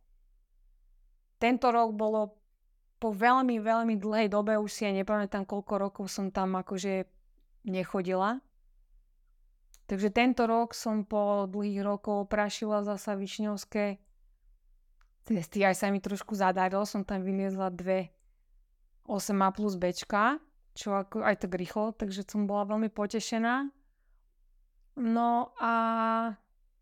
[1.37, 2.41] Tento rok bolo
[3.01, 7.09] po veľmi, veľmi dlhej dobe, už si aj nepamätám, koľko rokov som tam akože
[7.65, 8.41] nechodila.
[9.89, 13.99] Takže tento rok som po dlhých rokov prašila zasa višňovské
[15.27, 15.59] cesty.
[15.65, 18.13] Aj sa mi trošku zadarilo, som tam vyliezla dve
[19.09, 20.41] 8A plus Bčka,
[20.75, 23.69] čo ako aj tak rýchlo, takže som bola veľmi potešená.
[25.01, 25.75] No a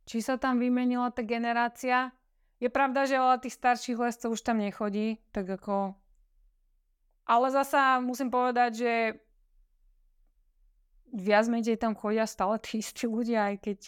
[0.08, 2.10] či sa tam vymenila tá generácia?
[2.58, 5.94] Je pravda, že veľa tých starších lescov už tam nechodí, tak ako...
[7.28, 8.92] Ale zasa musím povedať, že
[11.12, 13.78] viac menej tam chodia stále tí istí ľudia, aj keď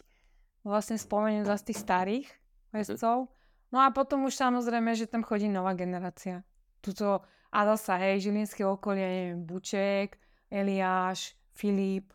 [0.63, 2.29] vlastne spomeniem zase tých starých
[2.77, 3.33] lescov.
[3.73, 6.45] No a potom už samozrejme, že tam chodí nová generácia.
[6.85, 10.19] Tuto, a zasa, hej, Žilinské okolie, neviem, Buček,
[10.51, 12.15] Eliáš, Filip,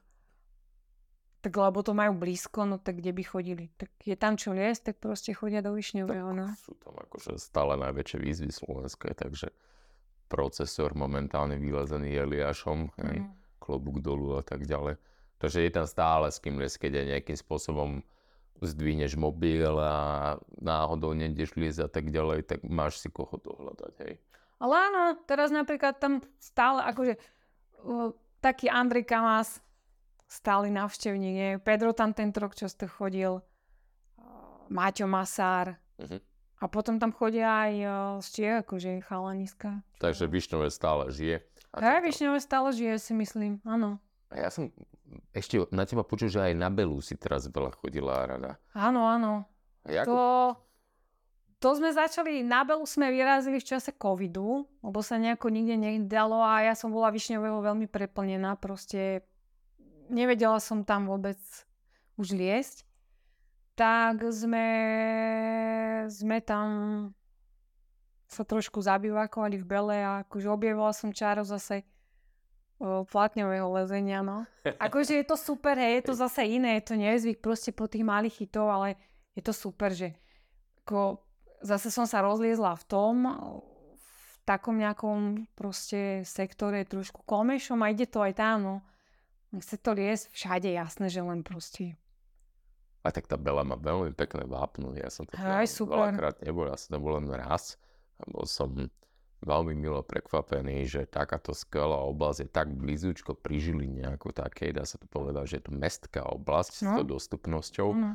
[1.46, 3.66] tak lebo to majú blízko, no tak kde by chodili?
[3.78, 6.50] Tak je tam čo liesť, tak proste chodia do Višňového, no.
[6.58, 9.54] Sú tam akože stále najväčšie výzvy slovenské, takže
[10.26, 13.62] procesor momentálne vylezený Eliášom, hej, mm.
[13.62, 14.98] klobúk dolu a tak ďalej.
[15.38, 17.90] Takže je tam stále s kým liesť, keď aj nejakým spôsobom
[18.66, 19.94] zdvihneš mobil a
[20.58, 24.18] náhodou nejdeš liesť a tak ďalej, tak máš si koho dohľadať, hej.
[24.62, 27.20] Ale áno, teraz napríklad tam stále akože
[27.84, 29.60] uh, taký Andrej Kamas,
[30.26, 31.36] stály návštevník.
[31.36, 31.52] Nie?
[31.60, 33.44] Pedro tam tento rok často chodil,
[34.72, 35.78] Máťo Masár.
[36.02, 36.18] Uh-huh.
[36.64, 37.74] A potom tam chodia aj
[38.24, 39.84] z Čiech, akože chalaniska.
[40.00, 41.44] Takže Višňové stále žije.
[41.76, 44.00] Hej, Višňové stále žije, si myslím, áno.
[44.32, 44.72] A ja som
[45.36, 48.58] ešte na teba počul, že aj na Belu si teraz veľa chodila rada.
[48.72, 49.46] Áno, áno.
[49.84, 50.08] Ako...
[50.08, 50.24] To,
[51.66, 56.38] to sme začali, na Belu sme vyrazili v čase covidu, lebo sa nejako nikde nedalo
[56.46, 59.26] a ja som bola Višňového veľmi preplnená, proste
[60.14, 61.42] nevedela som tam vôbec
[62.22, 62.86] už liesť,
[63.74, 64.68] tak sme,
[66.06, 66.68] sme tam
[68.30, 71.82] sa trošku zabývakovali v Bele a akože objavila som čaro zase
[73.10, 74.46] platňového lezenia, no.
[74.86, 78.06] Akože je to super, hej, je to zase iné, je to nezvyk proste po tých
[78.06, 79.02] malých hitov, ale
[79.34, 80.14] je to super, že
[80.86, 81.25] ako,
[81.66, 83.16] zase som sa rozliezla v tom,
[83.98, 88.76] v takom nejakom proste sektore trošku komešom a ide to aj tam, no.
[89.56, 91.98] Chce to liesť všade, jasné, že len proste...
[93.06, 94.90] A tak tá Bela má veľmi pekné vápno.
[94.98, 96.10] Ja som to Aj, super.
[96.10, 97.78] veľakrát nebol, ja som tam bol len raz.
[98.18, 98.90] A bol som
[99.46, 104.74] veľmi milo prekvapený, že takáto skvelá oblasť je tak blízučko pri Žiline ako takej.
[104.74, 106.82] Dá sa to povedať, že je to mestská oblasť no.
[106.82, 107.90] s tou dostupnosťou.
[107.94, 108.10] No.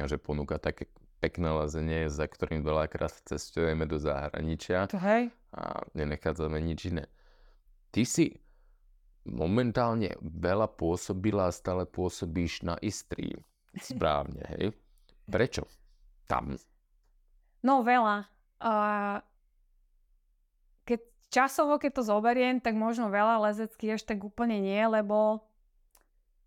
[0.00, 0.88] A že ponúka také
[1.20, 4.88] pekné lezenie, za ktorým veľakrát cestujeme do zahraničia.
[4.88, 5.28] To hej.
[5.52, 7.04] A nenechádzame nič iné.
[7.92, 8.40] Ty si
[9.28, 13.36] momentálne veľa pôsobila a stále pôsobíš na Istrii.
[13.76, 14.74] Správne, hej?
[15.28, 15.68] Prečo?
[16.26, 16.56] Tam.
[17.60, 18.26] No veľa.
[18.58, 19.20] Uh,
[20.88, 25.44] keď časovo, keď to zoberiem, tak možno veľa lezecky až tak úplne nie, lebo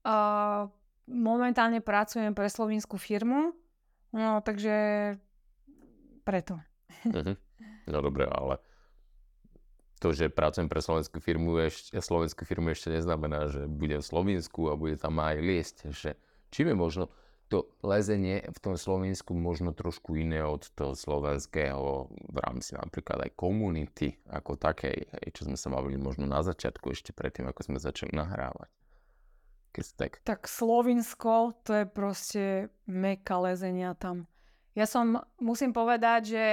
[0.04, 0.68] uh,
[1.08, 3.56] momentálne pracujem pre slovinskú firmu,
[4.16, 4.74] no takže
[6.24, 6.62] preto.
[7.10, 7.36] Uh-huh.
[7.84, 8.64] No dobre, ale
[10.00, 14.72] to, že pracujem pre slovenskú firmu, ešte, slovenskú firmu ešte neznamená, že budem v Slovensku
[14.72, 15.78] a bude tam aj liesť.
[15.92, 16.16] Že,
[16.48, 17.04] čím je možno
[17.52, 23.32] to lezenie v tom Slovensku možno trošku iné od toho slovenského v rámci napríklad aj
[23.38, 28.16] komunity ako takej, čo sme sa bavili možno na začiatku ešte predtým, ako sme začali
[28.16, 28.72] nahrávať.
[29.74, 30.12] Keď tak...
[30.22, 32.44] tak Slovinsko, to je proste
[32.86, 34.30] meka lezenia tam.
[34.78, 36.46] Ja som, musím povedať, že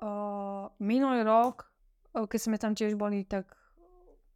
[0.00, 1.70] uh, minulý rok
[2.14, 3.46] keď sme tam tiež boli tak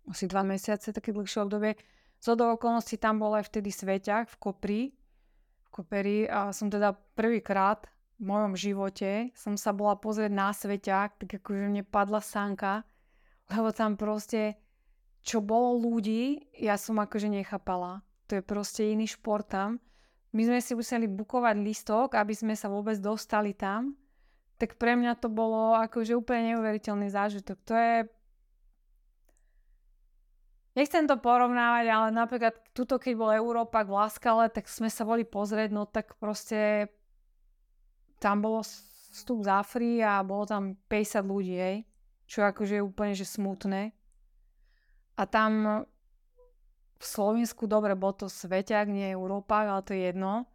[0.06, 1.74] asi dva mesiace, také dlhšie obdobie,
[2.20, 4.82] z okolností tam bol aj vtedy Sveťak v Kopri,
[5.64, 7.84] v Koperi a som teda prvýkrát
[8.20, 12.86] v mojom živote som sa bola pozrieť na Sveťak, tak akože mne padla sánka,
[13.50, 14.56] lebo tam proste
[15.24, 18.04] čo bolo ľudí, ja som akože nechápala.
[18.28, 19.80] To je proste iný šport tam.
[20.36, 23.96] My sme si museli bukovať listok, aby sme sa vôbec dostali tam
[24.58, 27.58] tak pre mňa to bolo akože úplne neuveriteľný zážitok.
[27.66, 27.94] To je...
[30.74, 35.22] Nechcem to porovnávať, ale napríklad tuto, keď bol Európa v Laskale, tak sme sa boli
[35.22, 36.90] pozrieť, no tak proste
[38.18, 41.76] tam bolo vstup za free a bolo tam 50 ľudí, hej.
[42.26, 43.94] Čo akože je úplne že smutné.
[45.14, 45.84] A tam
[46.98, 50.48] v Slovensku, dobre, bol to Sveťak, nie Európa, ale to je jedno.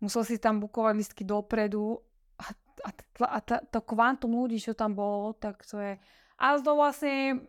[0.00, 2.00] Musel si tam bukovať listky dopredu
[2.40, 2.88] a,
[3.28, 6.00] a t- to kvantum ľudí, čo tam bolo, tak to je...
[6.40, 7.44] A to vlastne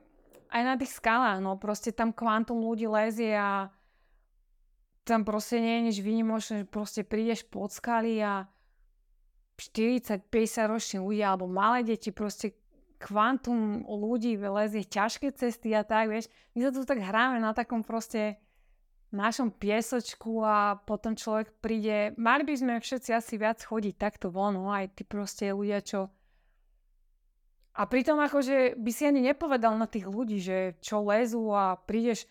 [0.51, 3.71] aj na tých skalách, no proste tam kvantum ľudí lezie a
[5.07, 8.45] tam proste nie je nič výnimočné, že proste prídeš pod skaly a
[9.55, 10.27] 40-50
[10.67, 12.61] roční ľudia alebo malé deti, proste
[13.01, 16.29] kvantum ľudí lezie ťažké cesty a tak, vieš.
[16.53, 18.37] My sa tu tak hráme na takom proste
[19.11, 24.55] našom piesočku a potom človek príde, mali by sme všetci asi viac chodiť takto von,
[24.55, 26.07] no aj tí proste ľudia, čo
[27.71, 32.27] a pritom akože by si ani nepovedal na tých ľudí, že čo lezú a prídeš,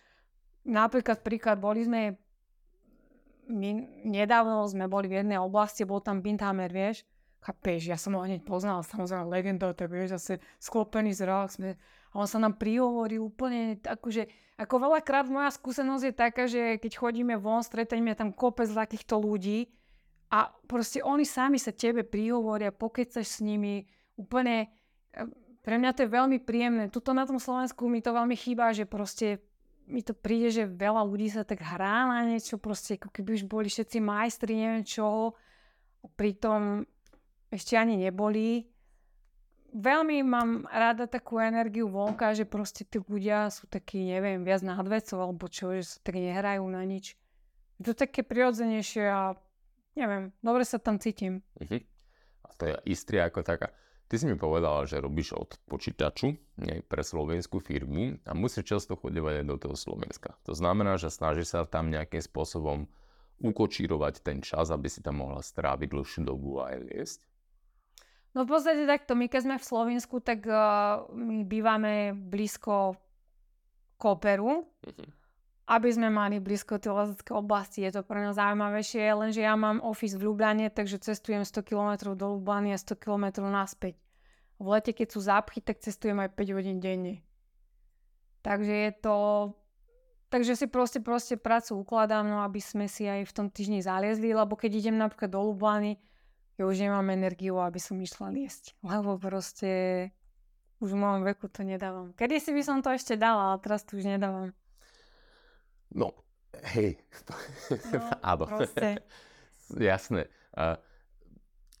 [0.61, 2.13] napríklad príklad, boli sme,
[3.49, 3.69] my
[4.05, 7.01] nedávno sme boli v jednej oblasti, bol tam Binthamer, vieš,
[7.41, 11.69] chápeš, ja som ho hneď poznal, samozrejme legenda, tak vieš, zase sklopený zrak, sme,
[12.11, 14.29] a on sa nám prihovorí úplne, akože,
[14.61, 19.73] ako veľakrát moja skúsenosť je taká, že keď chodíme von, stretneme tam kopec takýchto ľudí
[20.29, 24.69] a proste oni sami sa tebe prihovoria, pokecaš s nimi, úplne,
[25.65, 26.93] pre mňa to je veľmi príjemné.
[26.93, 29.41] Tuto na tom Slovensku mi to veľmi chýba, že proste
[29.89, 33.43] mi to príde, že veľa ľudí sa tak hrá na niečo, proste ako keby už
[33.49, 35.35] boli všetci majstri, neviem čo.
[36.15, 36.85] Pritom
[37.51, 38.65] ešte ani neboli.
[39.71, 44.83] Veľmi mám rada takú energiu vonka, že proste tí ľudia sú takí, neviem, viac nad
[44.83, 47.15] vecov, alebo čo, že sa tak nehrajú na nič.
[47.79, 49.35] Je to také prirodzenejšie a
[49.95, 51.39] neviem, dobre sa tam cítim.
[51.55, 51.79] Uh-huh.
[52.43, 53.71] A to je Istria ako taká.
[54.11, 58.99] Ty si mi povedala, že robíš od počítaču nie, pre slovenskú firmu a musíš často
[58.99, 60.35] chodevať aj do toho Slovenska.
[60.43, 62.91] To znamená, že snažíš sa tam nejakým spôsobom
[63.39, 67.19] ukočírovať ten čas, aby si tam mohla stráviť dlhšiu dobu a aj liesť?
[68.31, 72.95] No v podstate takto, my keď sme v Slovensku, tak uh, my bývame blízko
[73.99, 75.07] Koperu, uh-huh.
[75.67, 77.83] aby sme mali blízko tej lezecké oblasti.
[77.83, 82.15] Je to pre nás zaujímavejšie, lenže ja mám office v Ljubljane, takže cestujem 100 km
[82.15, 83.99] do Ljubljany a 100 km naspäť.
[84.61, 87.19] V lete, keď sú zápchy, tak cestujem aj 5 hodín denne.
[88.41, 89.15] Takže je to...
[90.31, 94.31] Takže si proste, proste prácu ukladám, no aby sme si aj v tom týždni zaliezli,
[94.31, 95.99] lebo keď idem napríklad do Lublany,
[96.61, 98.77] ja už nemám energiu, aby som išla liesť.
[98.85, 99.71] Lebo proste
[100.77, 102.13] už v mojom veku to nedávam.
[102.13, 104.53] Kedy si by som to ešte dala, ale teraz to už nedávam.
[105.89, 106.13] No,
[106.77, 107.01] hej.
[107.25, 107.33] No,
[108.37, 108.45] Áno.
[108.45, 109.01] Proste.
[109.73, 110.29] Jasné.
[110.53, 110.77] A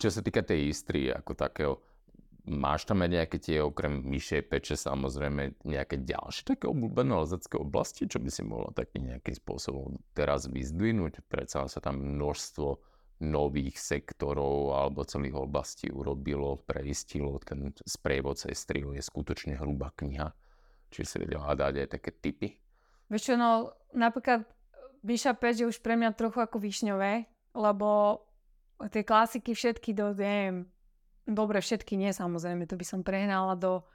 [0.01, 1.73] čo sa týka tej Istrie ako takého,
[2.41, 8.09] Máš tam aj nejaké tie, okrem myšej peče, samozrejme, nejaké ďalšie také obľúbené lezecké oblasti,
[8.09, 11.21] čo by si mohla taký nejakým spôsobom teraz vyzdvihnúť?
[11.29, 12.81] Predsa sa tam množstvo
[13.21, 17.37] nových sektorov alebo celých oblastí urobilo, preistilo.
[17.41, 20.33] Ten sprievod Estriu je skutočne hrubá kniha.
[20.91, 22.49] Či si vedela dať aj také typy?
[23.07, 24.43] Vieš čo, no napríklad
[25.05, 28.21] Myša Peč je už pre mňa trochu ako Višňové, lebo
[28.91, 30.69] tie klasiky všetky do, neviem,
[31.29, 33.85] Dobre, všetky nie samozrejme, to by som prehnala do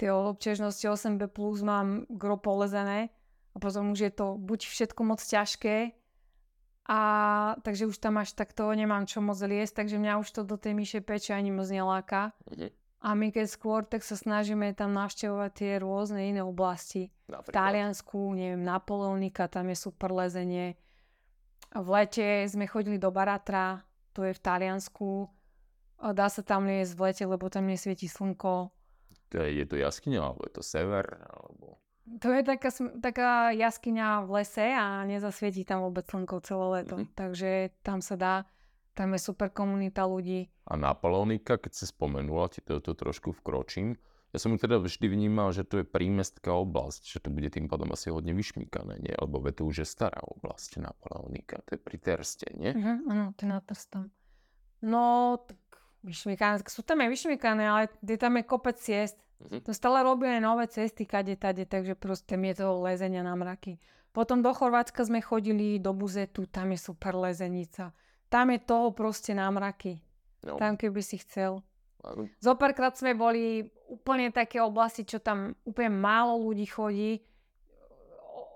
[0.00, 1.28] tej občežnosti 8B+,
[1.60, 3.12] mám gro polezené
[3.52, 5.92] a potom už je to buď všetko moc ťažké
[6.86, 7.00] a
[7.66, 10.78] takže už tam až takto nemám čo moc liesť, takže mňa už to do tej
[10.78, 12.30] myšej peče ani moc neláka.
[13.02, 17.10] A my keď skôr, tak sa snažíme tam navštevovať tie rôzne iné oblasti.
[17.26, 17.50] Napríklad.
[17.50, 20.78] V Taliansku, neviem, Napoleonika, tam je super lezenie.
[21.74, 23.82] V lete sme chodili do Baratra,
[24.14, 25.28] to je v Taliansku.
[25.98, 28.70] Dá sa tam liesť v lete, lebo tam nesvieti slnko.
[29.30, 31.04] To je, je to jaskyňa, alebo je to sever?
[31.30, 31.82] Alebo...
[32.06, 32.70] To je taká,
[33.02, 37.02] taká jaskyňa v lese a nezasvietí tam vôbec slnko celé leto.
[37.02, 37.18] Mm-hmm.
[37.18, 37.50] Takže
[37.82, 38.34] tam sa dá,
[38.94, 40.46] tam je super komunita ľudí.
[40.70, 43.98] A Napoleonika, keď si spomenula, ti to, to trošku vkročím,
[44.34, 47.88] ja som teda vždy vnímal, že to je prímestská oblasť, že to bude tým pádom
[47.94, 49.14] asi hodne vyšmíkané, nie?
[49.16, 52.74] Lebo to už je stará oblasť Napoleonika, to je pri Terste, nie?
[52.74, 54.12] Uh-huh, áno, to je na Trstom.
[54.84, 55.58] No, tak
[56.04, 59.16] vyšmykané, sú tam aj vyšmykané, ale je tam je kopec ciest.
[59.36, 59.60] Uh-huh.
[59.60, 63.36] To stále robí aj nové cesty, kade, tade, takže proste mi je toho lezenia na
[63.36, 63.76] mraky.
[64.16, 67.92] Potom do Chorvátska sme chodili do Buzetu, tam je super lezenica.
[68.32, 70.00] Tam je toho proste na mraky.
[70.40, 70.56] No.
[70.56, 71.60] Tam keby si chcel.
[72.40, 77.20] Zopárkrát sme boli úplne také oblasti, čo tam úplne málo ľudí chodí.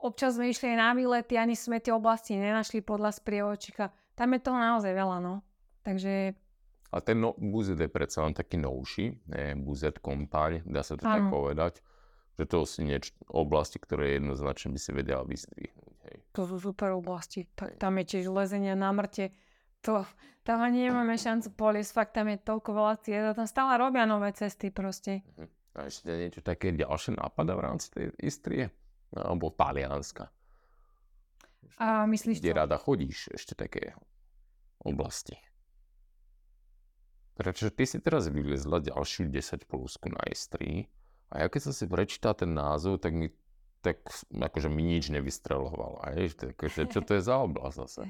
[0.01, 3.93] Občas sme išli aj na výlety, ani sme tie oblasti nenašli podľa sprievočika.
[4.17, 5.45] Tam je toho naozaj veľa, no.
[5.85, 6.33] Takže
[6.91, 11.07] a ten no, buzet je predsa len taký novší, je buzet kompaň, dá sa to
[11.07, 11.15] ano.
[11.15, 11.75] tak povedať.
[12.35, 15.95] Že to sú nieč, oblasti, ktoré jednoznačne by si vedela vyzdvihnúť.
[16.11, 16.17] Hej.
[16.35, 17.47] To sú super oblasti.
[17.53, 19.31] Tak, tam je tiež lezenia na mŕte.
[19.87, 20.03] To,
[20.43, 24.09] tam ani nemáme šancu poliesť, fakt tam je toľko veľa ciest a tam stále robia
[24.09, 25.21] nové cesty proste.
[25.21, 25.47] Uh-huh.
[25.79, 28.67] A ešte niečo také ďalšie nápada v rámci tej Istrie?
[29.15, 30.31] Alebo Talianska?
[31.79, 32.59] A myslíš Kde čo?
[32.59, 33.95] rada chodíš ešte také
[34.83, 35.39] oblasti?
[37.39, 40.85] Prečo ty si teraz vylezla ďalšiu 10 plusku na S3
[41.31, 43.31] a ja keď som si prečítal ten názov, tak mi
[43.81, 46.05] tak akože mi nič nevystrelovalo.
[46.13, 46.37] Hej?
[46.37, 48.03] Takže, čo to je za oblasť zase?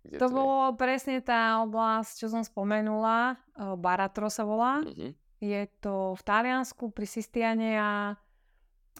[0.00, 3.36] Kde to, to bolo presne tá oblasť, čo som spomenula.
[3.76, 4.80] Baratro sa volá.
[4.80, 5.12] Uh-huh.
[5.44, 8.16] Je to v Taliansku pri Sistiane a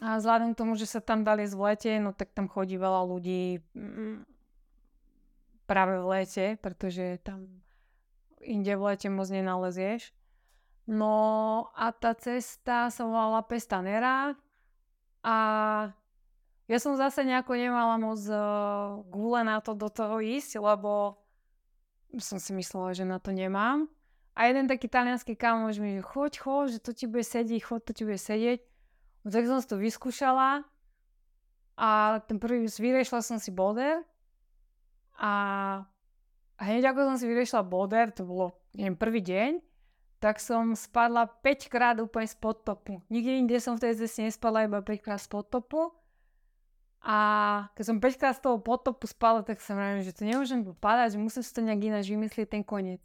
[0.00, 3.04] A vzhľadom k tomu, že sa tam dali v lete, no tak tam chodí veľa
[3.04, 4.24] ľudí mm,
[5.68, 7.60] práve v lete, pretože tam
[8.41, 10.12] inde v lete moc nenalezieš.
[10.91, 11.14] No
[11.76, 14.34] a tá cesta sa volala Pestanera
[15.22, 15.36] a
[16.66, 21.18] ja som zase nejako nemala moc uh, gule na to do toho ísť, lebo
[22.18, 23.86] som si myslela, že na to nemám.
[24.34, 27.80] A jeden taký talianský kamoš mi, že choď, choď, že to ti bude sedieť, choď,
[27.86, 28.59] to ti bude sedieť.
[29.26, 30.64] No tak som si to vyskúšala
[31.80, 31.88] a
[32.24, 34.01] ten prvý, vyriešila som si boulder
[35.16, 35.32] a
[36.61, 39.64] hneď ako som si vyriešila boulder, to bolo, neviem, prvý deň,
[40.20, 43.00] tak som spadla 5 krát úplne spod topu.
[43.08, 45.96] Nikde inde som v tej ceste nespadla iba 5 krát spod topu.
[47.00, 47.16] A
[47.72, 50.76] keď som 5 krát z toho potopu spadla, tak som vravím, že to nemôžem tu
[50.76, 53.00] padať, že musím si to nejak ináč vymyslieť ten koniec.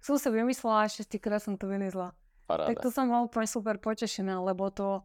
[0.00, 2.16] Tak som sa vymyslela a 6 krát som to vylezla.
[2.48, 2.72] Paráda.
[2.72, 5.04] Tak to som bola úplne super potešená, lebo to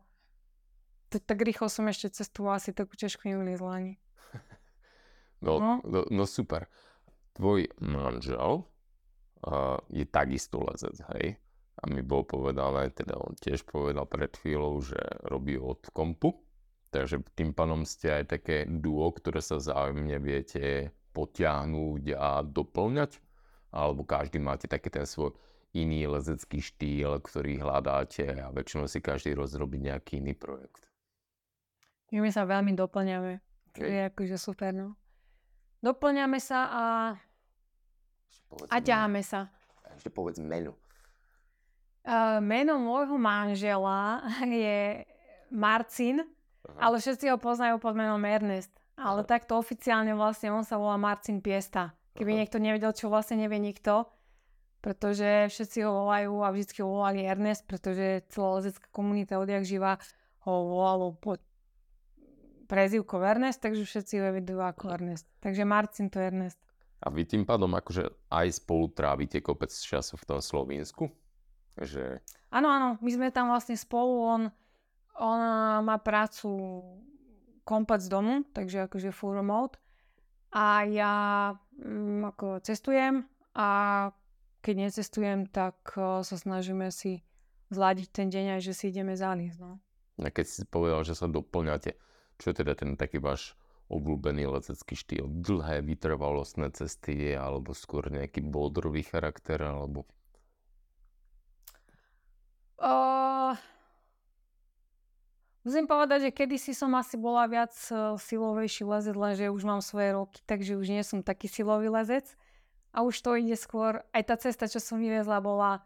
[1.09, 3.93] to, tak rýchlo som ešte cestovala asi takú ťažkú nevylizla ani.
[5.39, 5.79] No, no.
[5.87, 6.67] No, no super.
[7.37, 11.37] Tvoj manžel uh, je takisto lezec, hej?
[11.79, 16.35] A mi bolo povedané, teda on tiež povedal pred chvíľou, že robí od kompu.
[16.89, 23.21] Takže tým pánom ste aj také duo, ktoré sa zájemne viete potiahnuť a doplňať?
[23.69, 25.37] Alebo každý máte taký ten svoj
[25.77, 30.89] iný lezecký štýl, ktorý hľadáte a väčšinou si každý rozrobí nejaký iný projekt?
[32.09, 33.37] My sa veľmi doplňame.
[33.77, 34.97] To je akože super, no.
[35.79, 36.83] Doplňame sa a,
[38.67, 39.47] a ťaháme sa.
[39.95, 40.75] Ešte povedz meno.
[42.03, 44.23] Uh, meno môjho manžela
[44.63, 45.03] je
[45.51, 46.89] Marcin, Aha.
[46.89, 48.71] ale všetci ho poznajú pod menom Ernest.
[48.99, 49.29] Ale Aha.
[49.29, 51.95] takto oficiálne vlastne on sa volá Marcin Piesta.
[52.15, 52.39] Keby Aha.
[52.43, 54.07] niekto nevedel, čo vlastne nevie nikto,
[54.83, 59.99] pretože všetci ho volajú a vždycky ho volali Ernest, pretože celá lezecká komunita odjak živa
[60.47, 61.43] ho volalo pod
[62.69, 65.25] prezivko Ernest, takže všetci ho evidujú ako Ernest.
[65.41, 66.59] Takže Marcin to je Ernest.
[67.01, 71.09] A vy tým pádom akože aj spolu trávite kopec času v tom Slovensku?
[71.79, 72.21] Že...
[72.53, 74.41] Áno, áno, my sme tam vlastne spolu, on,
[75.17, 75.39] on
[75.81, 76.51] má prácu
[77.63, 79.79] komplet z domu, takže akože full remote.
[80.51, 81.13] A ja
[81.79, 83.23] mm, ako cestujem
[83.55, 83.67] a
[84.59, 87.23] keď necestujem, tak uh, sa snažíme si
[87.71, 89.57] zladiť ten deň aj, že si ideme zájsť.
[89.61, 89.79] No.
[90.19, 91.95] A keď si povedal, že sa doplňate,
[92.39, 93.53] čo je teda ten taký váš
[93.91, 95.27] obľúbený letecký štýl?
[95.27, 100.07] Dlhé vytrvalostné cesty alebo skôr nejaký boldrový charakter alebo...
[102.79, 103.59] Uh,
[105.67, 110.15] musím povedať, že kedysi som asi bola viac uh, silovejší lezec, lenže už mám svoje
[110.15, 112.23] roky, takže už nie som taký silový lezec.
[112.95, 115.85] A už to ide skôr, aj tá cesta, čo som vyvezla, bola,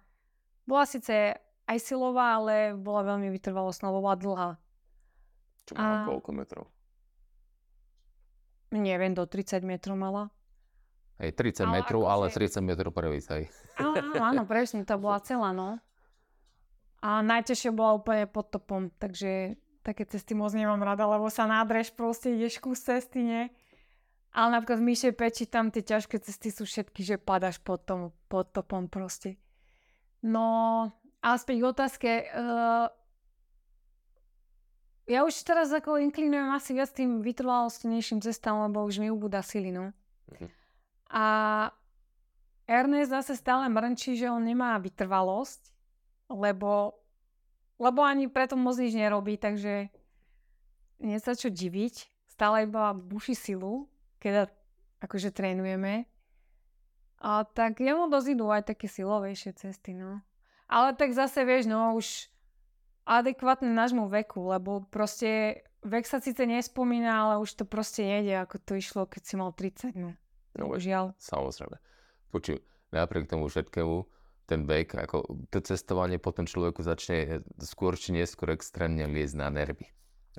[0.63, 1.35] bola síce
[1.67, 4.55] aj silová, ale bola veľmi vytrvalostná, bola dlhá.
[5.67, 6.07] Čo má a...
[6.07, 6.65] koľko metrov?
[8.73, 10.33] Neviem, do 30 metrov mala.
[11.21, 12.33] Hej, 30 ale metrov, akože...
[12.33, 13.45] ale 30 metrov prevíc, hej.
[13.77, 15.77] Áno, áno, presne, to bola celá, no.
[17.03, 21.91] A najťažšie bola úplne pod topom, takže také cesty moc nemám rada, lebo sa nádreš,
[21.91, 23.43] proste ideš kus cesty, nie?
[24.33, 28.09] Ale napríklad v Myšej peči tam tie ťažké cesty sú všetky, že padaš pod, tom,
[28.25, 29.37] pod topom proste.
[30.25, 30.89] No,
[31.21, 32.09] ale späť k otázke.
[32.33, 32.89] Uh,
[35.03, 39.71] ja už teraz ako inklinujem asi viac tým vytrvalostnejším cestám, lebo už mi ubúda sily,
[39.71, 39.91] no.
[40.31, 40.47] Mhm.
[41.13, 41.25] A
[42.63, 45.69] Ernest zase stále mrnčí, že on nemá vytrvalosť,
[46.31, 46.95] lebo,
[47.77, 49.91] lebo ani preto moc nič nerobí, takže
[51.03, 52.07] nie sa čo diviť.
[52.31, 53.85] Stále iba buši silu,
[54.17, 54.49] keď
[55.03, 56.07] akože trénujeme.
[57.23, 60.23] A tak jemu dosť idú aj také silovejšie cesty, no.
[60.71, 62.32] Ale tak zase vieš, no už
[63.03, 68.55] adekvátne nášmu veku, lebo proste vek sa síce nespomína, ale už to proste nejde, ako
[68.63, 70.15] to išlo, keď si mal 30, no.
[70.53, 71.17] No, žiaľ.
[71.17, 71.77] Samozrejme.
[72.29, 72.61] Počuj,
[72.93, 74.05] napriek tomu všetkému,
[74.45, 79.87] ten vek, ako to cestovanie potom človeku začne skôr či neskôr extrémne liesť na nervy.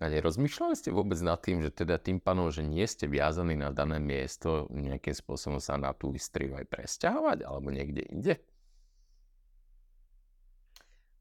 [0.03, 3.71] A nerozmýšľali ste vôbec nad tým, že teda tým pánom, že nie ste viazaní na
[3.71, 8.35] dané miesto, nejakým spôsobom sa na tú istriu aj presťahovať, alebo niekde inde?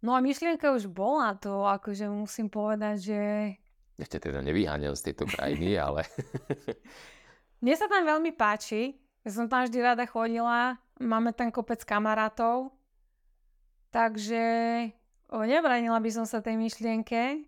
[0.04, 3.22] No a myšlienka už bola to, akože musím povedať, že...
[3.96, 6.04] Ešte teda nevyháňam z tejto krajiny, ale...
[7.64, 9.00] Mne sa tam veľmi páči.
[9.24, 10.76] Ja som tam vždy rada chodila.
[11.00, 12.76] Máme tam kopec kamarátov.
[13.96, 14.44] Takže
[15.32, 17.48] nebranila by som sa tej myšlienke.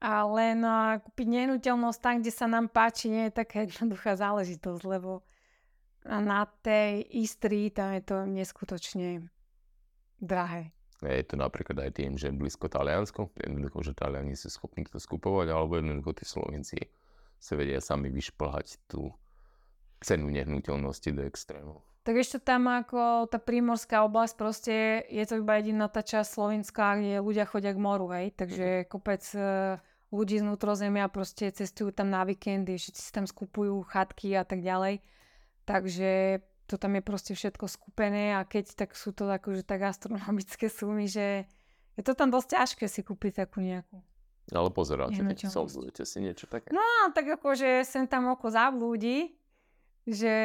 [0.00, 0.64] A len
[1.04, 5.24] kúpiť nehnuteľnosť tam, kde sa nám páči, nie je taká jednoduchá záležitosť, lebo
[6.04, 9.28] na tej Istrii tam je to neskutočne
[10.20, 10.73] drahé.
[11.10, 15.52] Je to napríklad aj tým, že blízko Taliansko, jednoducho, že Taliani sú schopní to skupovať,
[15.52, 16.78] alebo jednoducho tí Slovenci
[17.36, 19.12] sa vedia sami vyšplhať tú
[20.00, 21.80] cenu nehnuteľnosti do extrému.
[22.04, 24.74] Tak ešte tam ako tá prímorská oblasť, proste
[25.08, 28.36] je to iba jediná tá časť Slovenska, kde ľudia chodia k moru, hej.
[28.36, 28.86] Takže mhm.
[28.92, 29.80] kopec uh,
[30.12, 34.60] ľudí z vnútrozemia proste cestujú tam na víkendy, všetci si tam skupujú chatky a tak
[34.60, 35.00] ďalej.
[35.64, 40.72] Takže to tam je proste všetko skupené a keď, tak sú to akože tak astronomické
[40.72, 41.44] sumy, že
[41.94, 44.00] je to tam dosť ťažké si kúpiť takú nejakú.
[44.52, 46.68] Ale pozeráte, keď solzujete si niečo také.
[46.68, 46.84] No,
[47.16, 49.32] tak akože sem tam oko zablúdi,
[50.04, 50.36] že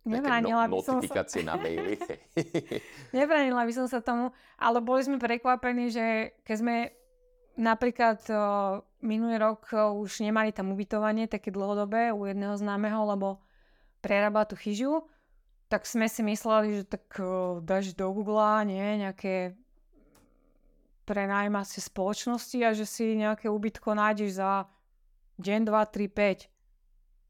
[0.00, 1.22] Nebránila no, by som sa...
[1.44, 2.00] na maily.
[3.16, 6.76] Nebránila by som sa tomu, ale boli sme prekvapení, že keď sme
[7.60, 8.34] napríklad o,
[9.04, 13.44] minulý rok o, už nemali tam ubytovanie také dlhodobé u jedného známeho, lebo
[14.00, 15.04] prerába tú chyžu,
[15.70, 19.54] tak sme si mysleli, že tak o, dáš do Google nie, nejaké
[21.06, 24.66] prenájmacie spoločnosti a že si nejaké ubytko nájdeš za
[25.38, 26.50] deň, 2, 3, 5.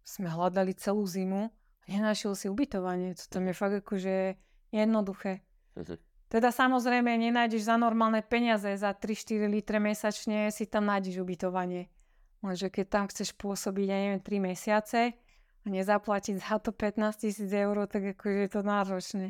[0.04, 3.12] Sme hľadali celú zimu a nenašiel si ubytovanie.
[3.12, 4.40] To tam je fakt akože
[4.72, 5.44] jednoduché.
[5.76, 6.00] Mhm.
[6.30, 11.90] Teda samozrejme nenájdeš za normálne peniaze, za 3-4 litre mesačne si tam nájdeš ubytovanie.
[12.40, 15.18] Lenže keď tam chceš pôsobiť, ja neviem, 3 mesiace
[15.60, 19.26] a nezaplatiť za to 15 tisíc eur, tak akože je to náročné.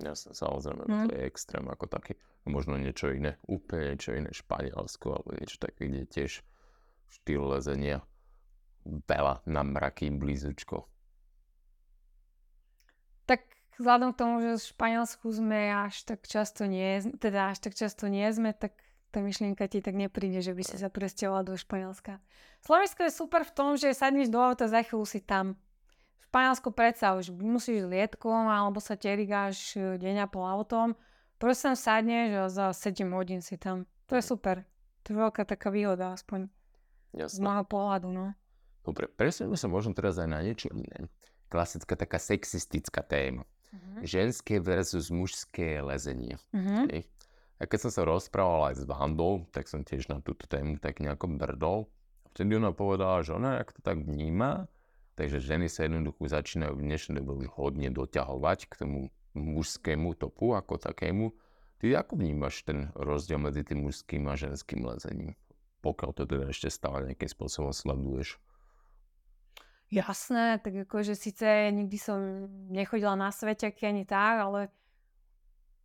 [0.00, 1.06] Jasne, samozrejme, mm.
[1.06, 2.18] to je extrém ako taký.
[2.44, 6.42] Možno niečo iné, úplne niečo iné, Španielsko alebo niečo také, kde tiež
[7.14, 8.02] štýl lezenia
[8.84, 10.84] veľa na mraky blízučko.
[13.24, 13.48] Tak
[13.80, 18.10] vzhľadom k tomu, že v Španielsku sme až tak často nie, teda až tak často
[18.10, 18.76] nie sme, tak
[19.14, 22.18] tá myšlienka ti tak nepríde, že by si sa presťahovala do Španielska.
[22.66, 25.54] Slovensko je super v tom, že sadneš do auta, za chvíľu si tam.
[26.30, 30.98] Španielsku predsa už musíš lietkom alebo sa terigáš e, deň a pol autom.
[31.38, 33.84] Proste tam sadneš a za 7 hodín si tam.
[34.08, 34.64] To je super.
[35.04, 36.48] To je veľká taká výhoda aspoň.
[37.14, 37.38] Jasne.
[37.38, 38.34] Z môjho pohľadu, no.
[38.84, 41.08] Dobre, presuneme sa možno teraz aj na niečo iné.
[41.48, 43.46] Klasická taká sexistická téma.
[43.70, 44.02] Uh-huh.
[44.04, 46.36] Ženské versus mužské lezenie.
[46.50, 46.84] Uh-huh.
[47.58, 50.98] A keď som sa rozprával aj s Vandou, tak som tiež na túto tému tak
[51.00, 51.86] nejako brdol.
[52.34, 54.66] Vtedy ona povedala, že ona jak to tak vníma,
[55.14, 58.98] takže ženy sa jednoducho začínajú v dnešnej dobe hodne doťahovať k tomu
[59.34, 61.34] mužskému topu ako takému.
[61.82, 65.34] Ty ako vnímaš ten rozdiel medzi tým mužským a ženským lezením?
[65.82, 68.40] Pokiaľ to teda ešte stále nejakým spôsobom sleduješ.
[69.92, 74.60] Jasné, tak akože síce nikdy som nechodila na sveťaky ani tak, ale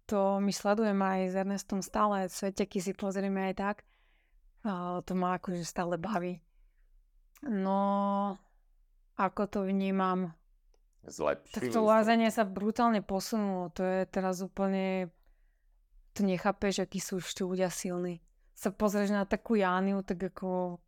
[0.10, 3.76] to my sledujeme aj s Ernestom stále, sveťaky si pozrieme aj tak.
[4.66, 6.42] A to ma akože stále baví.
[7.46, 8.36] No,
[9.20, 10.32] ako to vnímam?
[11.04, 13.68] Zlepšili tak to lázenie sa brutálne posunulo.
[13.76, 15.12] To je teraz úplne...
[16.16, 18.24] To nechápeš, akí sú ešte ľudia silní.
[18.56, 20.80] Sa pozrieš na takú Jániu, tak ako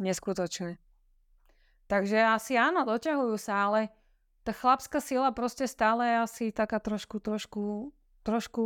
[0.00, 0.80] neskutočné.
[1.90, 3.90] Takže asi áno, doťahujú sa, ale
[4.46, 7.92] tá chlapská sila proste stále je asi taká trošku, trošku,
[8.24, 8.64] trošku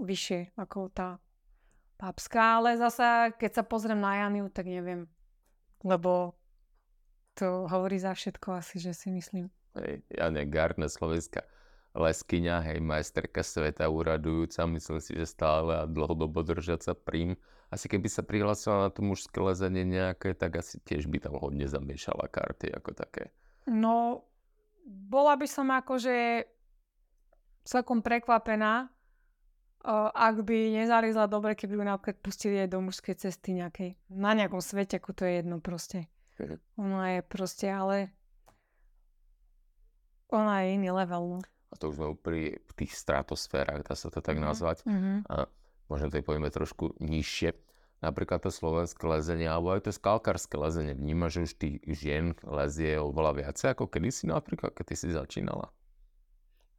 [0.00, 1.22] vyššie ako tá
[1.98, 5.06] papská, ale zasa, keď sa pozriem na Janiu, tak neviem.
[5.86, 6.34] Lebo
[7.38, 9.46] to hovorí za všetko asi, že si myslím.
[9.78, 11.46] Hej, Jania Gardner, slovenská
[11.94, 18.08] leskyňa, hej, majsterka sveta uradujúca, myslím si, že stále a dlhodobo držiaca prím asi keby
[18.08, 22.72] sa prihlásila na to mužské lezenie nejaké, tak asi tiež by tam hodne zamiešala karty
[22.72, 23.28] ako také.
[23.68, 24.24] No,
[24.88, 26.48] bola by som akože
[27.68, 28.88] celkom prekvapená,
[30.16, 34.00] ak by nezalizla dobre, keby ju napríklad pustili aj do mužskej cesty nejakej.
[34.08, 36.08] Na nejakom svete, ako to je jedno proste.
[36.38, 36.56] Mhm.
[36.78, 38.14] Ona je proste, ale
[40.28, 41.38] ona je iný level.
[41.38, 41.40] No.
[41.68, 44.48] A to už sme pri tých stratosférach, dá sa to tak mm-hmm.
[44.48, 44.78] nazvať.
[44.88, 45.16] Mm-hmm.
[45.28, 45.48] A
[45.92, 47.52] možno to povieme trošku nižšie,
[48.00, 50.96] napríklad to slovenské lezenie, alebo aj to skalkárske lezenie.
[50.96, 55.68] Vnímaš, že už tých žien lezie oveľa viacej ako kedysi napríklad, keď ty si začínala?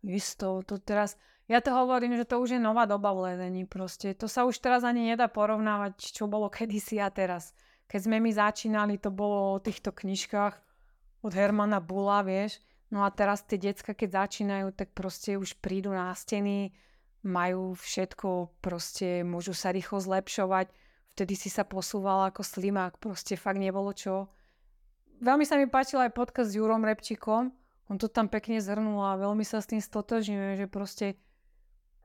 [0.01, 4.16] Isto, to teraz, ja to hovorím, že to už je nová doba v lezení proste.
[4.18, 7.51] To sa už teraz ani nedá porovnávať, čo bolo kedysi a teraz.
[7.90, 10.56] Keď sme my začínali, to bolo o týchto knižkách
[11.26, 12.62] od Hermana Bula, vieš.
[12.94, 16.74] No a teraz tie decka, keď začínajú, tak proste už prídu na steny,
[17.26, 20.72] majú všetko, proste môžu sa rýchlo zlepšovať.
[21.18, 24.32] Vtedy si sa posúvala ako slimák, proste fakt nebolo čo.
[25.20, 27.52] Veľmi sa mi páčil aj podcast s Jurom Repčikom,
[27.90, 31.20] on to tam pekne zhrnul a veľmi sa s tým stotožňuje, že proste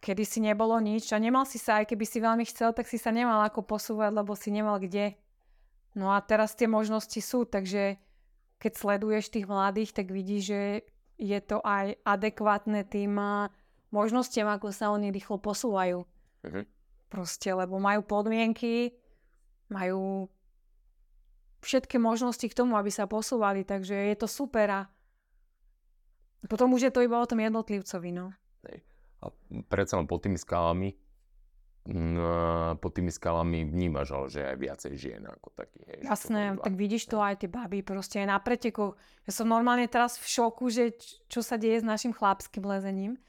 [0.01, 2.97] kedy si nebolo nič a nemal si sa, aj keby si veľmi chcel, tak si
[2.97, 5.15] sa nemal ako posúvať, lebo si nemal kde.
[5.95, 7.99] No a teraz tie možnosti sú, takže
[8.59, 10.63] keď sleduješ tých mladých, tak vidíš, že
[11.19, 13.15] je to aj adekvátne tým
[13.95, 16.03] možnostiam, ako sa oni rýchlo posúvajú.
[16.43, 16.63] Mhm.
[17.07, 18.91] Proste, lebo majú podmienky,
[19.71, 20.27] majú
[21.63, 24.81] všetky možnosti k tomu, aby sa posúvali, takže je to super a
[26.45, 28.35] potom už je to iba o tom jednotlivcovi, no.
[29.25, 29.33] A
[29.73, 31.04] predsa len pod tými skalami mm,
[32.81, 35.85] pod tými skalami vnímaš, ale že aj viacej žien ako taký.
[35.85, 38.97] Hej, Jasné, tak vidíš to aj tie baby proste na pretekoch.
[39.29, 40.97] Ja som normálne teraz v šoku, že
[41.29, 43.21] čo sa deje s našim chlapským lezením.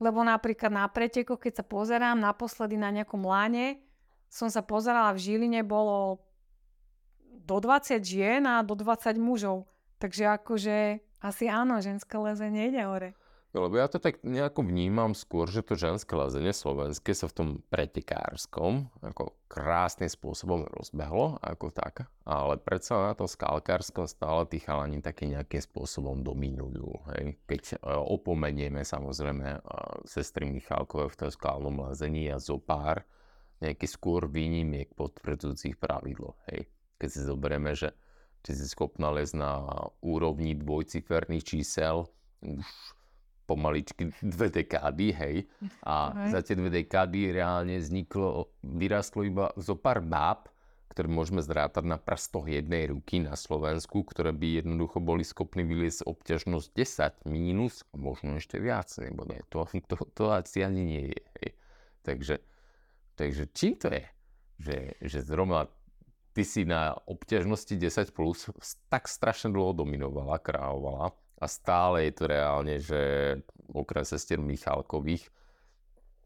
[0.00, 3.84] Lebo napríklad na pretekoch, keď sa pozerám naposledy na nejakom láne,
[4.32, 6.24] som sa pozerala v Žiline, bolo
[7.44, 9.68] do 20 žien a do 20 mužov.
[10.00, 13.12] Takže akože asi áno, ženské lezenie ide hore.
[13.50, 17.48] Lebo ja to tak nejako vnímam skôr, že to ženské lezenie slovenské sa v tom
[17.66, 25.02] pretekárskom ako krásnym spôsobom rozbehlo ako tak, ale predsa na tom skalkárskom stále tí chalani
[25.02, 26.94] také nejakým spôsobom dominujú.
[27.10, 27.42] Hej.
[27.50, 29.60] Keď e, opomenieme samozrejme e,
[30.06, 33.02] sestry Michalkové v tom skalnom lezení a zo pár
[33.58, 36.38] nejaký skôr výnimiek potvrdzujúcich pravidlo.
[36.54, 36.70] Hej.
[37.02, 37.90] Keď si zoberieme, že
[38.46, 39.66] či si schopná lesť na
[39.98, 42.06] úrovni dvojciferných čísel
[42.40, 42.64] už
[43.50, 45.36] pomaličky dve dekády, hej.
[45.82, 46.30] A Hej.
[46.30, 50.46] za tie dve dekády reálne vzniklo, vyrastlo iba zo pár báb,
[50.90, 56.02] ktoré môžeme zrátať na prstoch jednej ruky na Slovensku, ktoré by jednoducho boli schopní vyliesť
[56.02, 56.66] obťažnosť
[57.26, 61.22] 10 mínus, a možno ešte viac, nebo nie, to, to, to asi ani nie je.
[61.38, 61.50] Hej.
[62.00, 62.36] Takže,
[63.14, 64.06] takže čím to je?
[64.60, 65.70] Že, že zrovna
[66.34, 68.50] ty si na obťažnosti 10 plus
[68.90, 73.00] tak strašne dlho dominovala, kráľovala a stále je to reálne, že
[73.72, 75.32] okrem sestier Michalkových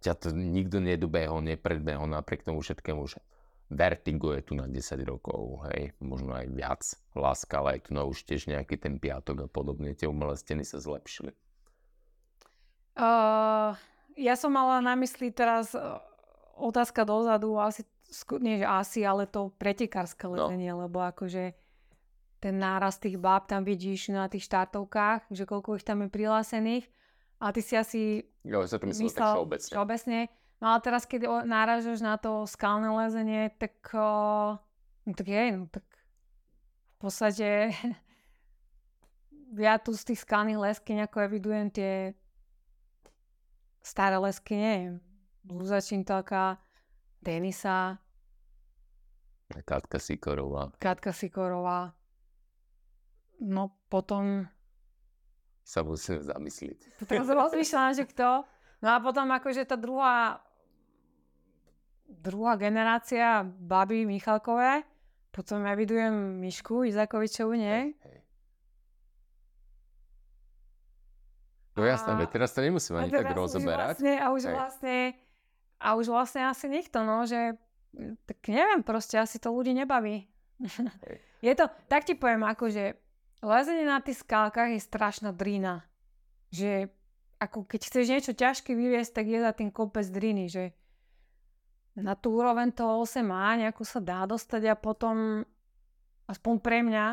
[0.04, 3.24] ťa to nikto nedobehol, nepredbehol napriek tomu všetkému, že
[3.72, 6.82] Vertigo je tu na 10 rokov, hej, možno aj viac.
[7.16, 10.68] Láska, ale aj tu na už tiež nejaký ten piatok a podobne, tie umelé steny
[10.68, 11.32] sa zlepšili.
[12.94, 13.72] Uh,
[14.14, 15.98] ja som mala na mysli teraz uh,
[16.60, 17.88] otázka dozadu, asi,
[18.38, 20.52] nie že asi, ale to pretekárske No.
[20.52, 21.56] lezenie, lebo akože
[22.45, 26.84] ten náraz tých báb tam vidíš na tých štartovkách, že koľko ich tam je prihlásených.
[27.40, 29.72] A ty si asi Ja sa to myslel tak myslel všeobecne.
[29.72, 30.18] všeobecne.
[30.61, 34.61] No ale teraz, keď náražaš na to skalné lezenie, tak, uh,
[35.09, 37.72] no tak je, no tak v podstate
[39.64, 42.12] ja tu z tých skalných leskyň ako evidujem tie
[43.80, 45.01] staré leskyne,
[45.49, 46.61] Luza Čintalka,
[47.24, 47.97] Denisa,
[49.64, 50.72] Katka Sikorová.
[50.80, 51.92] Katka Sikorová.
[53.45, 54.49] No potom,
[55.61, 57.05] Sa musím zamyslieť.
[57.05, 58.49] teraz rozmýšľam, že kto.
[58.80, 60.40] No a potom akože tá druhá
[62.05, 64.84] druhá generácia baby Michalkové,
[65.32, 67.97] potom evidujem Mišku Izakovičovu, nie?
[67.97, 68.18] Hej.
[71.74, 73.99] No jasné, A- teraz to nemusíme ani tak už rozoberať.
[73.99, 74.55] Vlastne, a už Hej.
[74.55, 74.97] vlastne,
[75.82, 77.59] a už vlastne asi nikto, no, že
[77.99, 80.22] mm, tak neviem, proste asi to ľudí nebaví.
[81.03, 81.18] Hej.
[81.51, 82.95] je to, tak ti poviem, akože
[83.45, 85.84] lezenie na tých skalkách je strašná drina.
[86.51, 86.88] Že
[87.38, 90.64] ako keď chceš niečo ťažké vyviesť, tak je za tým kopec driny, že
[91.95, 95.47] na tú úroveň toho 8A nejako sa dá dostať a potom,
[96.26, 97.07] aspoň pre mňa,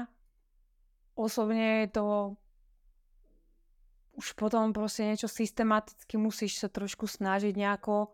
[1.20, 2.06] osobne je to
[4.12, 8.12] už potom proste niečo systematicky musíš sa trošku snažiť nejako,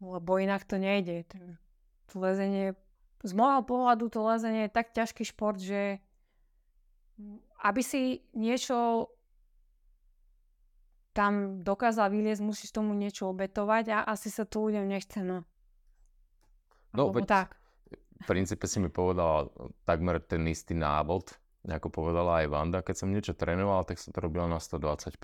[0.00, 1.28] lebo inak to nejde.
[2.10, 2.72] To lezenie,
[3.20, 6.00] z môjho pohľadu to lezenie je tak ťažký šport, že
[7.62, 9.10] aby si niečo
[11.12, 15.42] tam dokázal vyliezť, musíš tomu niečo obetovať a asi sa to ľuďom nechce, no.
[16.94, 17.58] No, veď tak.
[17.90, 19.50] v princípe si mi povedala
[19.82, 21.34] takmer ten istý návod,
[21.66, 25.18] ako povedala aj Vanda, keď som niečo trénoval, tak som to robil na 120%.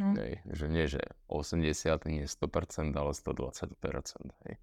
[0.00, 0.14] Hm.
[0.16, 0.32] Hej.
[0.48, 4.48] Že nie, že 80, nie 100%, ale 120%.
[4.48, 4.54] Hej.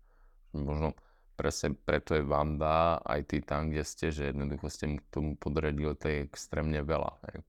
[0.58, 0.98] Možno
[1.36, 5.30] presne preto je Vanda aj ty tam, kde ste, že jednoducho ste mu k tomu
[5.36, 7.12] podredili, to je extrémne veľa.
[7.30, 7.44] Hej.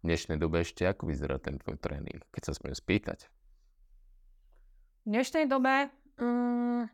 [0.00, 3.28] V dnešnej dobe ešte ako vyzerá ten tvoj tréning, keď sa smiem spýtať?
[5.04, 6.90] V dnešnej dobe mm,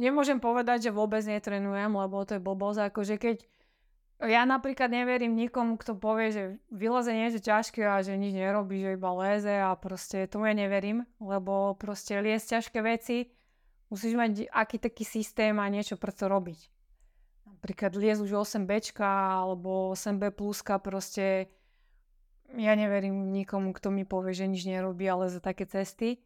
[0.00, 2.90] nemôžem povedať, že vôbec netrenujem, lebo to je blbosť.
[2.90, 3.36] Akože keď
[4.20, 8.96] ja napríklad neverím nikomu, kto povie, že vylezenie je ťažké a že nič nerobí, že
[9.00, 13.32] iba léze a proste tomu ja neverím, lebo proste liesť ťažké veci,
[13.90, 16.70] musíš mať aký taký systém a niečo pre to robiť.
[17.60, 19.04] Napríklad liez už 8Bčka
[19.44, 21.50] alebo 8B pluska proste
[22.56, 26.18] ja neverím nikomu, kto mi povie, že nič nerobí, ale za také cesty.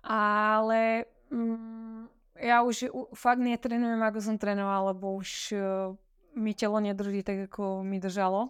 [0.00, 2.08] Ale mm,
[2.40, 5.92] ja už fakt netrenujem, ako som trénovala, lebo už uh,
[6.32, 8.48] mi telo nedrží tak, ako mi držalo.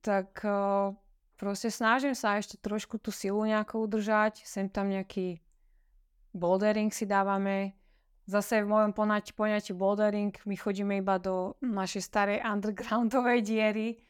[0.00, 0.96] Tak uh,
[1.36, 4.48] proste snažím sa ešte trošku tú silu nejako udržať.
[4.48, 5.43] Sem tam nejaký
[6.34, 7.78] bouldering si dávame.
[8.26, 14.00] Zase v mojom poňatí, poňatí bouldering my chodíme iba do našej starej undergroundovej diery,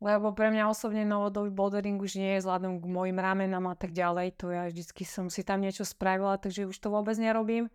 [0.00, 3.92] lebo pre mňa osobne novodobý bouldering už nie je vzhľadom k mojim ramenám a tak
[3.92, 4.40] ďalej.
[4.40, 7.68] To ja vždycky som si tam niečo spravila, takže už to vôbec nerobím.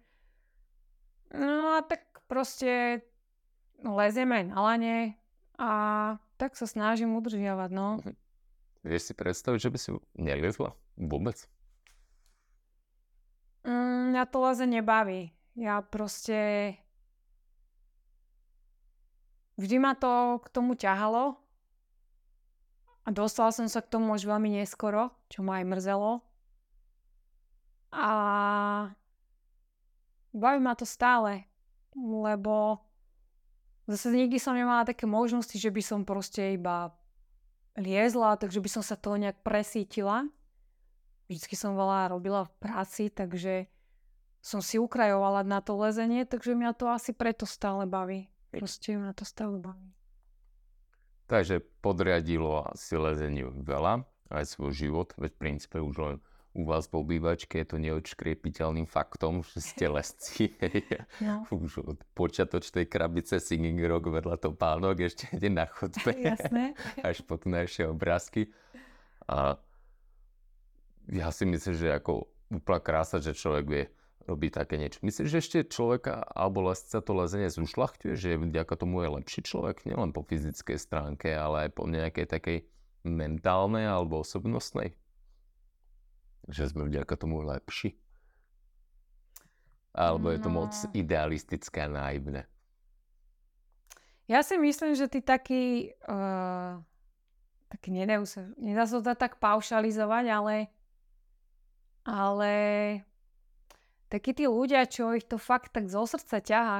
[1.29, 3.05] No a tak proste
[3.85, 5.13] lezieme na lane
[5.61, 5.71] a
[6.41, 8.01] tak sa snažím udržiavať, no.
[8.81, 11.37] Vieš si predstaviť, že by si neliezla vôbec?
[13.63, 15.31] Mm, mňa to lezenie baví.
[15.55, 16.75] Ja proste...
[19.55, 21.37] Vždy ma to k tomu ťahalo
[23.05, 26.11] a dostala som sa k tomu už veľmi neskoro, čo ma aj mrzelo.
[27.93, 28.09] A
[30.33, 31.45] baví ma to stále,
[31.93, 32.81] lebo
[33.85, 36.89] zase nikdy som nemala také možnosti, že by som proste iba
[37.77, 40.25] liezla, takže by som sa toho nejak presítila.
[41.33, 43.65] Vždycky som veľa robila v práci, takže
[44.37, 48.29] som si ukrajovala na to lezenie, takže mňa to asi preto stále baví.
[48.53, 49.89] Proste mňa to stále baví.
[51.25, 56.15] Takže podriadilo asi lezeniu veľa, aj svoj život, veď v princípe už len
[56.53, 60.53] u vás po obývačke je to neodškriepiteľným faktom, že ste lesci.
[61.17, 61.41] No.
[61.65, 66.13] Už od počiatočnej krabice Singing Rock vedľa toho pánok ešte ide na chodbe.
[66.13, 66.77] Jasné.
[67.09, 68.53] Až po naše obrázky.
[69.25, 69.57] A
[71.11, 73.83] ja si myslím, že ako úplná krása, že človek vie
[74.23, 75.03] robiť také niečo.
[75.03, 79.83] Myslíš, že ešte človeka alebo lesca to lezenie zušľachtuje, že vďaka tomu je lepší človek,
[79.83, 82.57] nielen po fyzickej stránke, ale aj po nejakej takej
[83.03, 84.95] mentálnej alebo osobnostnej?
[86.47, 87.99] Že sme vďaka tomu lepší?
[89.93, 92.47] Alebo je to moc idealistické a naivné?
[94.31, 96.79] Ja si myslím, že ty taký, uh,
[97.67, 98.23] taký nedá
[98.87, 100.71] sa to tak paušalizovať, ale
[102.03, 102.53] ale
[104.11, 106.77] takí tí ľudia, čo ich to fakt tak zo srdca ťahá,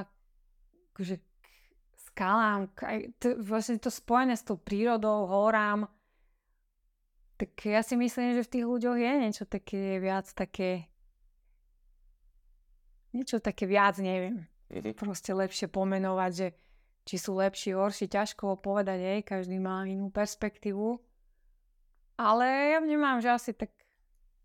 [0.94, 5.90] akože k skalám, aj to, vlastne to spojené s tou prírodou, horám,
[7.40, 10.94] tak ja si myslím, že v tých ľuďoch je niečo také viac také
[13.14, 14.50] niečo také viac, neviem.
[14.74, 14.98] Mm-hmm.
[14.98, 16.48] Proste lepšie pomenovať, že
[17.06, 20.98] či sú lepší, horší, ťažko povedať, hej, každý má inú perspektívu.
[22.18, 23.70] Ale ja vnímam, že asi tak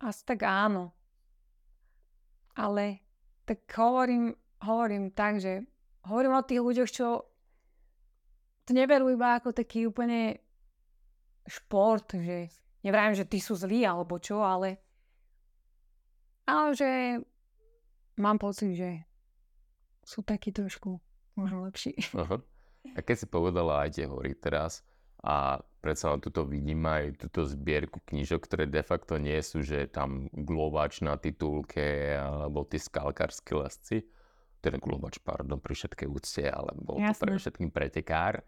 [0.02, 0.94] asi tak áno.
[2.58, 3.02] Ale
[3.46, 5.62] tak hovorím, hovorím tak, že
[6.06, 7.06] hovorím o tých ľuďoch, čo
[8.66, 10.42] to neberú iba ako taký úplne
[11.48, 12.52] šport, že
[12.84, 14.76] nevrajím, že ty sú zlí alebo čo, ale
[16.48, 16.90] ale že
[18.16, 18.90] mám pocit, že
[20.04, 20.96] sú takí trošku
[21.36, 21.92] možno lepší.
[22.16, 22.40] Aha.
[22.96, 24.80] A keď si povedala aj tie hory teraz,
[25.20, 29.86] a predsa len tuto vidím aj túto zbierku knížok, ktoré de facto nie sú, že
[29.86, 34.02] tam glovač na titulke alebo tí skalkarskí lesci.
[34.58, 37.14] Ten glovač, pardon, pri všetkej úcte, ale bol Jasne.
[37.14, 38.42] to pre všetkým pretekár.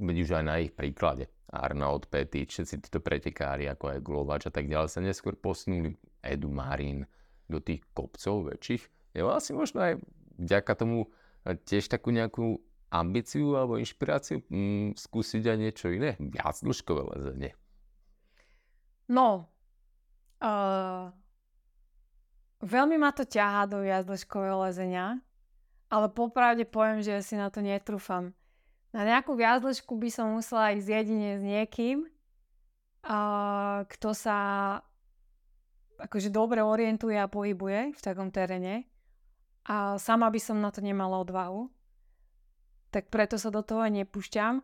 [0.00, 1.28] Už aj na ich príklade.
[1.48, 6.48] Arnaud Petit, všetci títo pretekári, ako aj glovač a tak ďalej, sa neskôr posunuli Edu
[6.48, 7.04] Marín
[7.48, 9.16] do tých kopcov väčších.
[9.16, 9.92] Je asi možno aj
[10.36, 11.08] vďaka tomu
[11.44, 16.16] tiež takú nejakú ambíciu alebo inšpiráciu mm, skúsiť aj niečo iné?
[16.16, 17.52] Viac dĺžkové lezenie.
[19.08, 19.48] No,
[20.44, 21.08] uh,
[22.60, 25.20] veľmi ma to ťahá do viac dĺžkového lezenia,
[25.88, 28.36] ale popravde poviem, že si na to netrúfam.
[28.92, 32.08] Na nejakú viazdĺžku by som musela ísť jedine s niekým,
[33.04, 34.36] uh, kto sa
[35.98, 38.86] akože dobre orientuje a pohybuje v takom teréne.
[39.68, 41.68] A sama by som na to nemala odvahu
[42.88, 44.60] tak preto sa do toho nepúšťam,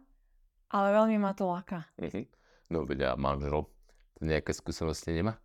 [0.72, 1.88] ale veľmi ma to láka.
[2.00, 2.26] Mhm.
[2.72, 3.68] No veď a manžel
[4.24, 5.36] nejaké skúsenosti nemá?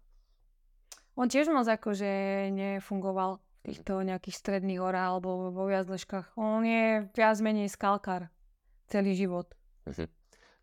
[1.20, 6.40] On tiež moc akože nefungoval v týchto nejakých stredných horách alebo vo viazleškách.
[6.40, 8.32] On je viac menej skalkár
[8.88, 9.52] celý život.
[9.84, 10.08] Mhm.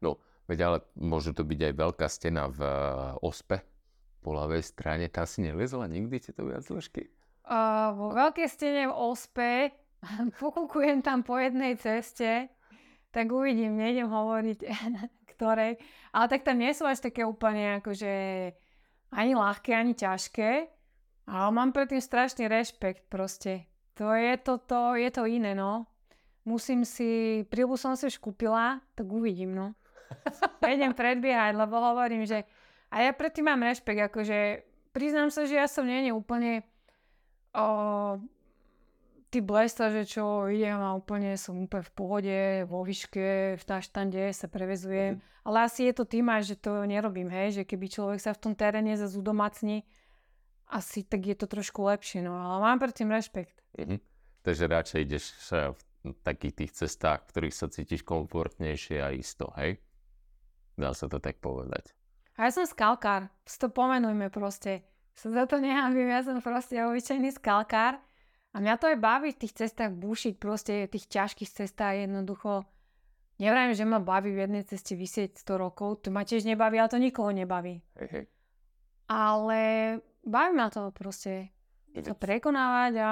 [0.01, 0.17] No,
[0.49, 3.61] veď ale môže to byť aj veľká stena v uh, Ospe
[4.25, 5.07] po ľavej strane.
[5.13, 7.13] Tá si nelezla nikdy tieto viazlešky?
[7.47, 9.71] Uh, vo veľkej stene v Ospe
[10.43, 12.49] pokúkujem tam po jednej ceste,
[13.11, 14.59] tak uvidím, nejdem hovoriť
[15.37, 15.77] ktorej.
[16.17, 18.13] Ale tak tam nie sú až také úplne akože
[19.13, 20.51] ani ľahké, ani ťažké.
[21.27, 23.69] Ale mám tým strašný rešpekt proste.
[24.01, 25.85] To je to, to, je to iné, no.
[26.47, 29.67] Musím si, prílbu som si už kúpila, tak uvidím, no.
[30.65, 32.47] Nejdem predbiehať, lebo hovorím, že
[32.87, 34.63] a ja predtým mám rešpekt, akože
[34.95, 36.63] priznám sa, že ja som nie úplne
[37.51, 37.67] o,
[39.37, 44.33] tí blesta, že čo idem a úplne som úplne v pohode, vo výške, v táštande
[44.33, 45.21] sa prevezujem.
[45.21, 45.45] Mm.
[45.45, 48.41] Ale asi je to tým aj, že to nerobím, hej, že keby človek sa v
[48.41, 49.85] tom teréne zase udomacní,
[50.73, 53.61] asi tak je to trošku lepšie, no ale mám pre tým rešpekt.
[53.77, 54.01] Mm-hmm.
[54.41, 55.25] Takže radšej ideš
[56.07, 59.77] v takých tých cestách, v ktorých sa cítiš komfortnejšie a isto, hej?
[60.81, 61.93] Dá sa to tak povedať.
[62.41, 64.81] A ja som skalkár, to pomenujme proste.
[65.13, 68.01] Sa za to nehambím, ja som proste obyčajný skalkár.
[68.57, 72.65] A mňa to aj baví v tých cestách bušiť, proste tých ťažkých cestách jednoducho.
[73.37, 76.89] Nevrajím, že ma baví v jednej ceste vysieť 100 rokov, to ma tiež nebaví, ale
[76.89, 77.85] to nikoho nebaví.
[78.01, 78.25] Hej, hej.
[79.13, 79.61] Ale
[80.25, 81.53] baví ma to proste
[81.93, 83.11] to prekonávať a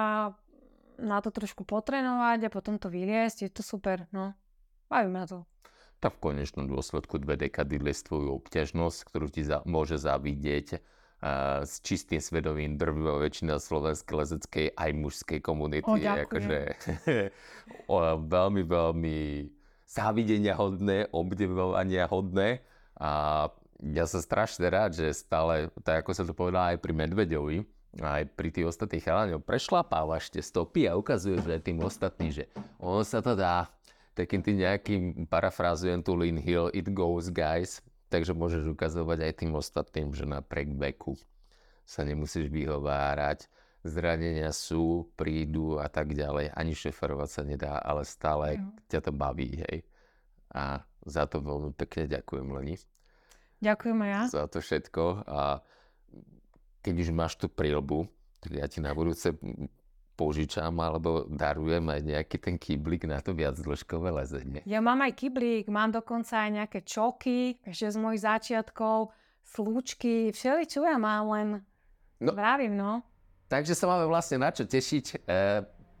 [0.97, 4.33] na to trošku potrenovať a potom to vyliesť, je to super, no.
[4.89, 5.45] Baví ma to
[6.05, 10.85] tak v konečnom dôsledku dve dekady tvoju obťažnosť, ktorú ti za, môže zavidieť
[11.65, 15.89] s čistým svedomím drvivá väčšina slovenskej lezeckej aj mužskej komunity.
[15.89, 16.59] O, je akože
[17.93, 19.19] o, veľmi, veľmi
[19.89, 22.61] závidenia hodné, obdivovania hodné
[23.01, 23.45] a
[23.81, 27.57] ja som strašne rád, že stále, tak ako sa to povedal aj pri Medveďovi,
[27.99, 32.43] aj pri tých ostatných chalaňov, prešlapávaš tie stopy a ukazuješ aj tým ostatným, že
[32.79, 33.67] ono sa to dá,
[34.15, 39.51] takým tým nejakým, parafrázujem tu Lin Hill, it goes guys, takže môžeš ukazovať aj tým
[39.57, 41.17] ostatným, že napriek veku
[41.85, 43.45] sa nemusíš vyhovárať,
[43.85, 46.49] zranenia sú, prídu a tak ďalej.
[46.49, 48.73] Ani šeferovať sa nedá, ale stále no.
[48.89, 49.85] ťa to baví, hej.
[50.49, 52.75] A za to veľmi pekne ďakujem, Leni.
[53.61, 54.21] Ďakujem aj ja.
[54.25, 55.03] Za to všetko.
[55.29, 55.61] A
[56.81, 58.09] keď už máš tú prílbu,
[58.41, 59.33] tak ja ti na budúce
[60.15, 64.63] požičam alebo darujem aj nejaký ten kyblík na to viac dĺžkové lezenie.
[64.63, 69.11] Ja mám aj kyblík, mám dokonca aj nejaké čoky, ešte z mojich začiatkov,
[69.43, 71.47] slúčky, všeličo ja mám, len
[72.23, 73.03] no, vravím, no.
[73.45, 75.05] Takže sa máme vlastne na čo tešiť.
[75.05, 75.37] E,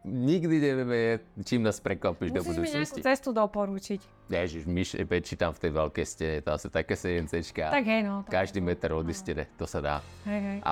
[0.05, 2.77] nikdy nevieme, čím nás prekvapíš do budúcnosti.
[2.77, 3.99] Musíš mi cestu doporučiť.
[4.29, 4.89] Ježiš, myš,
[5.25, 8.21] čítam v tej veľkej stene, tam sú také 7 Tak hej, no.
[8.25, 9.95] Tak každý meter od stene, to sa dá.
[10.25, 10.57] Hej, hej.
[10.61, 10.71] A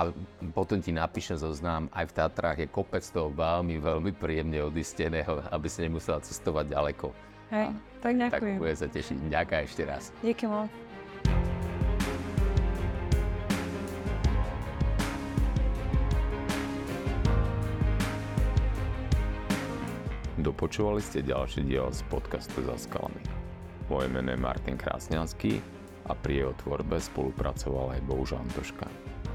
[0.54, 5.66] potom ti napíšem zoznam, aj v Tatrách je kopec toho veľmi, veľmi príjemne odisteného, aby
[5.66, 7.10] si nemusela cestovať ďaleko.
[7.54, 7.70] Hej,
[8.02, 8.56] tak ďakujem.
[8.56, 9.16] Tak bude sa tešiť.
[9.30, 10.02] Ďakujem ešte raz.
[10.24, 10.83] Díky moc.
[20.44, 23.16] Dopočúvali ste ďalší diel z podcastu Za skalami.
[23.88, 25.56] Moje meno je Martin Krásňanský
[26.04, 28.84] a pri jeho tvorbe spolupracoval aj Bohuž Antoška.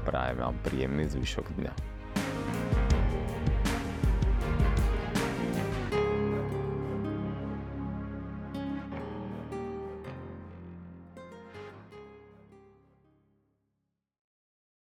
[0.06, 1.89] Prajem vám príjemný zvyšok dňa.